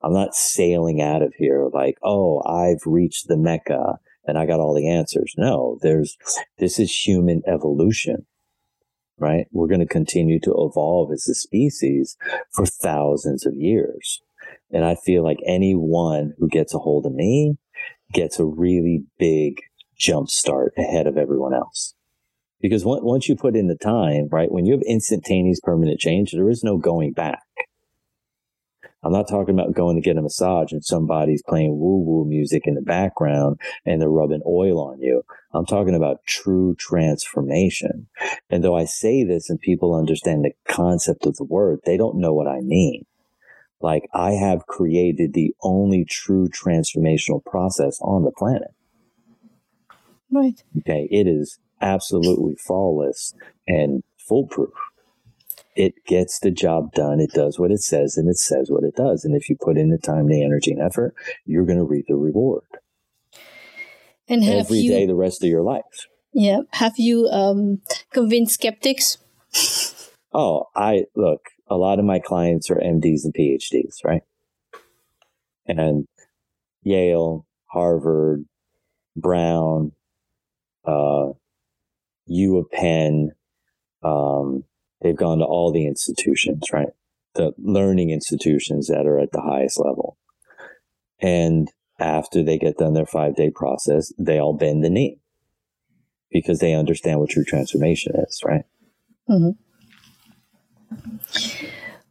[0.02, 4.60] I'm not sailing out of here like, oh, I've reached the Mecca and I got
[4.60, 5.34] all the answers.
[5.38, 6.18] No, there's,
[6.58, 8.26] this is human evolution,
[9.18, 9.48] right?
[9.52, 12.18] We're going to continue to evolve as a species
[12.54, 14.22] for thousands of years.
[14.72, 17.58] And I feel like anyone who gets a hold of me
[18.12, 19.60] gets a really big
[19.98, 21.96] jump start ahead of everyone else.
[22.60, 26.50] Because once you put in the time, right, when you have instantaneous permanent change, there
[26.50, 27.42] is no going back.
[29.04, 32.64] I'm not talking about going to get a massage and somebody's playing woo woo music
[32.66, 35.24] in the background and they're rubbing oil on you.
[35.54, 38.08] I'm talking about true transformation.
[38.50, 42.20] And though I say this and people understand the concept of the word, they don't
[42.20, 43.06] know what I mean.
[43.82, 48.74] Like I have created the only true transformational process on the planet.
[50.32, 50.64] Right.
[50.80, 51.08] Okay.
[51.12, 53.34] It is absolutely flawless
[53.68, 54.74] and foolproof.
[55.76, 57.20] It gets the job done.
[57.20, 59.26] It does what it says and it says what it does.
[59.26, 61.16] And if you put in the time, the energy, and effort,
[61.46, 62.64] you're going to reap the reward.
[64.28, 66.08] And every you, day the rest of your life.
[66.34, 66.60] Yeah.
[66.74, 69.18] Have you um, convinced skeptics?
[70.34, 74.24] Oh, I look, a lot of my clients are MDs and PhDs, right?
[75.68, 76.08] And
[76.82, 78.46] Yale, Harvard,
[79.16, 79.92] Brown,
[80.86, 81.30] uh,
[82.26, 83.32] U of Penn,
[84.02, 84.64] um,
[85.04, 86.90] they've gone to all the institutions, right?
[87.36, 90.18] The learning institutions that are at the highest level.
[91.20, 95.20] And after they get done their five day process, they all bend the knee
[96.32, 98.66] because they understand what true transformation is, right?
[99.30, 99.52] Mm-hmm.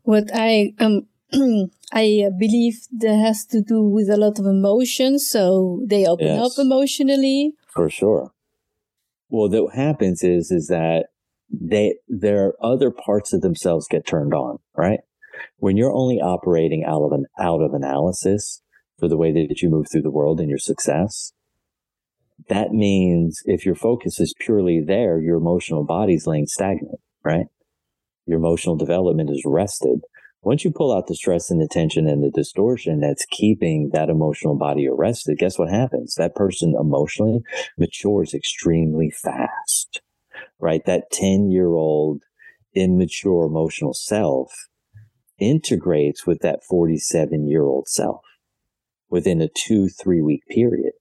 [0.03, 1.07] What I um
[1.93, 6.59] I believe that has to do with a lot of emotions, so they open yes.
[6.59, 7.53] up emotionally.
[7.69, 8.33] For sure.
[9.29, 11.07] Well, what happens is is that
[11.53, 15.01] they their other parts of themselves get turned on, right?
[15.59, 18.63] When you're only operating out of an out of analysis
[18.99, 21.33] for the way that you move through the world and your success,
[22.49, 27.47] that means if your focus is purely there, your emotional body's laying stagnant, right?
[28.27, 30.01] Your emotional development is rested.
[30.43, 34.09] Once you pull out the stress and the tension and the distortion that's keeping that
[34.09, 36.17] emotional body arrested, guess what happens?
[36.17, 37.41] That person emotionally
[37.79, 40.03] matures extremely fast,
[40.63, 40.83] right?
[40.87, 42.23] That 10 year old
[42.75, 44.69] immature emotional self
[45.39, 48.23] integrates with that 47 year old self
[49.11, 50.93] within a two, three week period.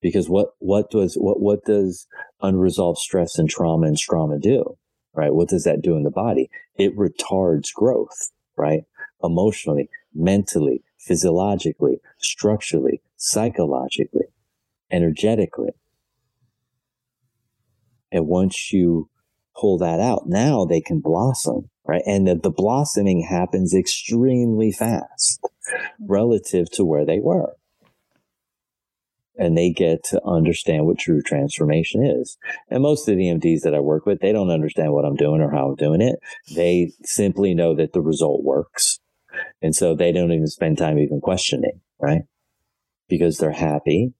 [0.00, 2.06] Because what what does what what does
[2.40, 4.76] unresolved stress and trauma and trauma do
[5.14, 5.34] right?
[5.34, 6.50] What does that do in the body?
[6.76, 8.82] It retards growth right?
[9.22, 14.26] Emotionally mentally physiologically structurally psychologically
[14.90, 15.70] energetically
[18.12, 19.08] and once you
[19.58, 25.40] pull that out now they can blossom right and the, the blossoming happens extremely fast
[25.42, 26.06] mm-hmm.
[26.06, 27.54] relative to where they were
[29.38, 32.38] and they get to understand what true transformation is.
[32.70, 35.40] And most of the MDs that I work with, they don't understand what I'm doing
[35.40, 36.16] or how I'm doing it.
[36.54, 38.98] They simply know that the result works.
[39.60, 42.22] And so they don't even spend time even questioning, right?
[43.08, 44.14] Because they're happy.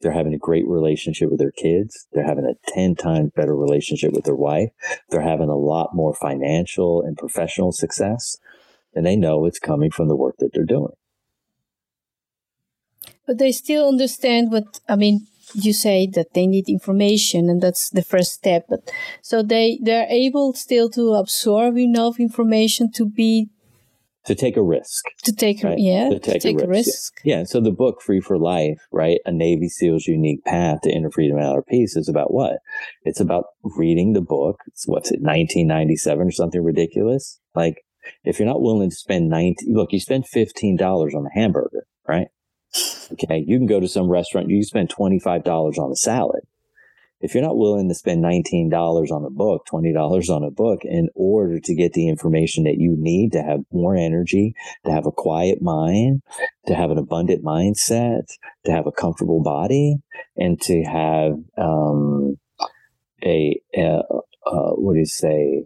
[0.00, 2.06] They're having a great relationship with their kids.
[2.12, 4.70] They're having a 10 times better relationship with their wife.
[5.10, 8.36] They're having a lot more financial and professional success.
[8.94, 10.94] And they know it's coming from the work that they're doing
[13.26, 15.26] but they still understand what I mean.
[15.54, 18.66] You say that they need information, and that's the first step.
[18.68, 18.90] But
[19.22, 23.48] so they they're able still to absorb enough information to be
[24.26, 25.04] to take a risk.
[25.24, 25.78] To take, right?
[25.78, 26.88] yeah, to take, to take a, risk.
[26.88, 27.12] risk.
[27.24, 27.38] Yeah.
[27.38, 27.44] yeah.
[27.44, 29.18] So the book Free for Life, right?
[29.24, 32.58] A Navy SEAL's unique path to inner freedom and outer peace is about what?
[33.02, 34.60] It's about reading the book.
[34.66, 37.40] It's what's it, 1997 or something ridiculous?
[37.54, 37.82] Like
[38.24, 40.80] if you're not willing to spend 19, look, you spend $15
[41.14, 42.28] on a hamburger, right?
[43.12, 43.44] Okay.
[43.46, 46.40] You can go to some restaurant, you can spend $25 on a salad.
[47.20, 48.72] If you're not willing to spend $19
[49.10, 52.94] on a book, $20 on a book in order to get the information that you
[52.98, 54.54] need to have more energy,
[54.84, 56.22] to have a quiet mind,
[56.66, 58.26] to have an abundant mindset,
[58.66, 59.96] to have a comfortable body,
[60.36, 62.36] and to have um,
[63.24, 64.02] a, a,
[64.46, 65.64] a, what do you say,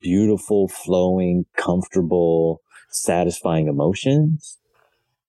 [0.00, 2.60] beautiful, flowing, comfortable,
[2.90, 4.58] satisfying emotions,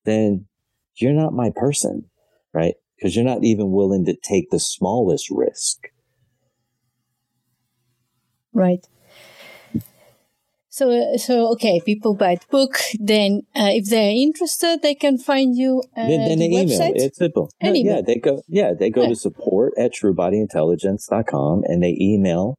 [0.06, 0.46] then
[0.96, 2.06] you're not my person,
[2.54, 2.76] right?
[3.04, 5.90] Because you're not even willing to take the smallest risk.
[8.54, 8.88] Right.
[10.70, 12.78] So, so okay, people buy the book.
[12.98, 15.84] Then, uh, if they're interested, they can find you.
[15.98, 16.92] Uh, then, then the they website?
[16.92, 17.06] email.
[17.06, 17.50] It's simple.
[17.62, 18.42] No, yeah, they go.
[18.48, 19.10] Yeah, they go yeah.
[19.10, 22.56] to support at truebodyintelligence.com and they email,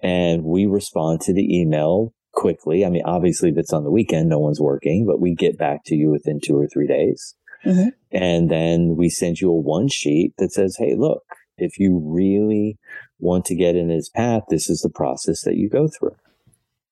[0.00, 2.86] and we respond to the email quickly.
[2.86, 5.82] I mean, obviously, if it's on the weekend, no one's working, but we get back
[5.88, 7.34] to you within two or three days.
[7.64, 7.88] Mm-hmm.
[8.12, 11.24] And then we send you a one sheet that says, Hey, look,
[11.56, 12.78] if you really
[13.18, 16.16] want to get in his path, this is the process that you go through.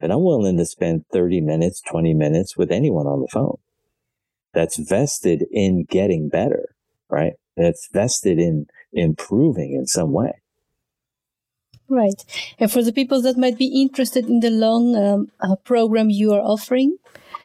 [0.00, 3.58] And I'm willing to spend 30 minutes, 20 minutes with anyone on the phone
[4.52, 6.74] that's vested in getting better,
[7.08, 7.34] right?
[7.56, 10.32] That's vested in improving in some way.
[11.88, 12.24] Right.
[12.58, 16.32] And for the people that might be interested in the long um, uh, program you
[16.32, 16.98] are offering?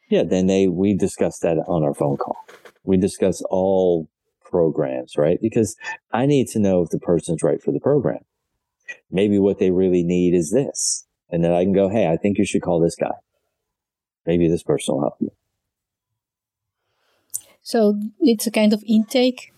[0.10, 2.38] Yeah, then they we discuss that on our phone call
[2.84, 4.10] we discuss all
[4.44, 5.40] programs, right?
[5.42, 5.76] Because
[6.12, 8.20] I need to know if the person's right for the program.
[9.10, 11.06] Maybe what they really need is this.
[11.30, 13.16] And then I can go, Hey, I think you should call this guy.
[14.26, 15.32] Maybe this person will help you.
[17.62, 19.54] So it's a kind of intake.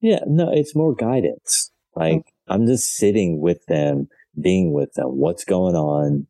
[0.00, 1.70] Yeah, no, it's more guidance.
[1.94, 2.32] Like.
[2.48, 4.08] I'm just sitting with them,
[4.40, 5.16] being with them.
[5.16, 6.26] What's going on?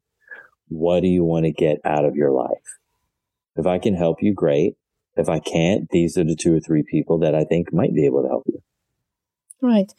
[0.69, 2.79] What do you want to get out of your life?
[3.57, 4.77] If I can help you, great.
[5.17, 8.07] If I can't, these are the two or three people that I think might be
[8.07, 8.63] able to help you.
[9.61, 9.93] Right,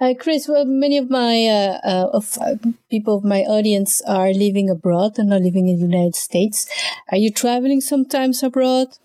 [0.00, 0.48] uh, Chris.
[0.48, 2.54] Well, many of my uh, uh, of uh,
[2.90, 6.66] people of my audience are living abroad and are living in the United States.
[7.10, 8.96] Are you traveling sometimes abroad?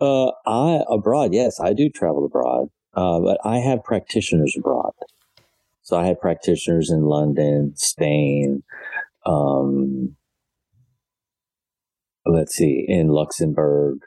[0.00, 4.92] Uh, I abroad, yes, I do travel abroad, uh, but I have practitioners abroad.
[5.82, 8.64] So I have practitioners in London, Spain,
[9.24, 10.16] um,
[12.26, 13.98] let's see, in Luxembourg,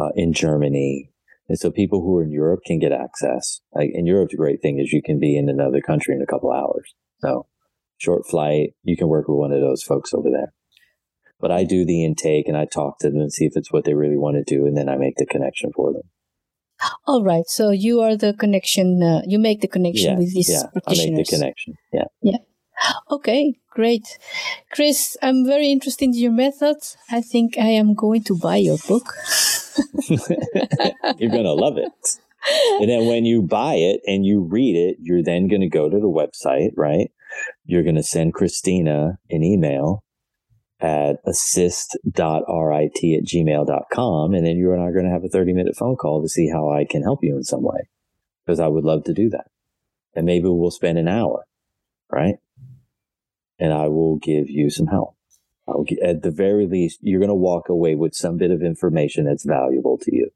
[0.00, 1.10] uh, in Germany.
[1.48, 3.60] And so people who are in Europe can get access.
[3.74, 6.26] Like in Europe, the great thing is you can be in another country in a
[6.26, 6.94] couple hours.
[7.20, 7.46] So
[7.98, 10.52] short flight, you can work with one of those folks over there.
[11.40, 13.84] But I do the intake and I talk to them and see if it's what
[13.84, 14.66] they really want to do.
[14.66, 16.02] And then I make the connection for them.
[17.06, 17.46] All right.
[17.46, 21.12] So you are the connection, uh, you make the connection yeah, with these yeah, practitioners.
[21.12, 21.74] I make the connection.
[21.92, 22.04] Yeah.
[22.22, 22.38] Yeah.
[23.10, 24.18] Okay, great.
[24.72, 26.76] Chris, I'm very interested in your method.
[27.10, 29.14] I think I am going to buy your book.
[30.08, 31.92] You're going to love it.
[32.80, 35.90] And then when you buy it and you read it, you're then going to go
[35.90, 37.10] to the website, right?
[37.64, 40.02] You're going to send Christina an email
[40.80, 44.34] at assist.rit at gmail.com.
[44.34, 46.28] And then you and I are going to have a 30 minute phone call to
[46.28, 47.88] see how I can help you in some way
[48.44, 49.48] because I would love to do that.
[50.14, 51.44] And maybe we'll spend an hour,
[52.10, 52.36] right?
[53.60, 55.16] And I will give you some help.
[55.68, 59.26] I'll, at the very least, you're going to walk away with some bit of information
[59.26, 60.30] that's valuable to you.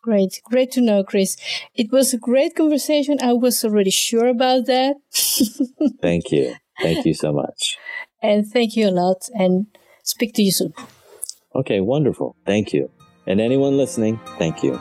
[0.00, 0.40] Great.
[0.44, 1.36] Great to know, Chris.
[1.74, 3.18] It was a great conversation.
[3.22, 4.96] I was already sure about that.
[6.02, 6.54] thank you.
[6.80, 7.78] Thank you so much.
[8.22, 9.66] And thank you a lot and
[10.02, 10.74] speak to you soon.
[11.54, 12.36] Okay, wonderful.
[12.44, 12.90] Thank you.
[13.26, 14.78] And anyone listening, thank you.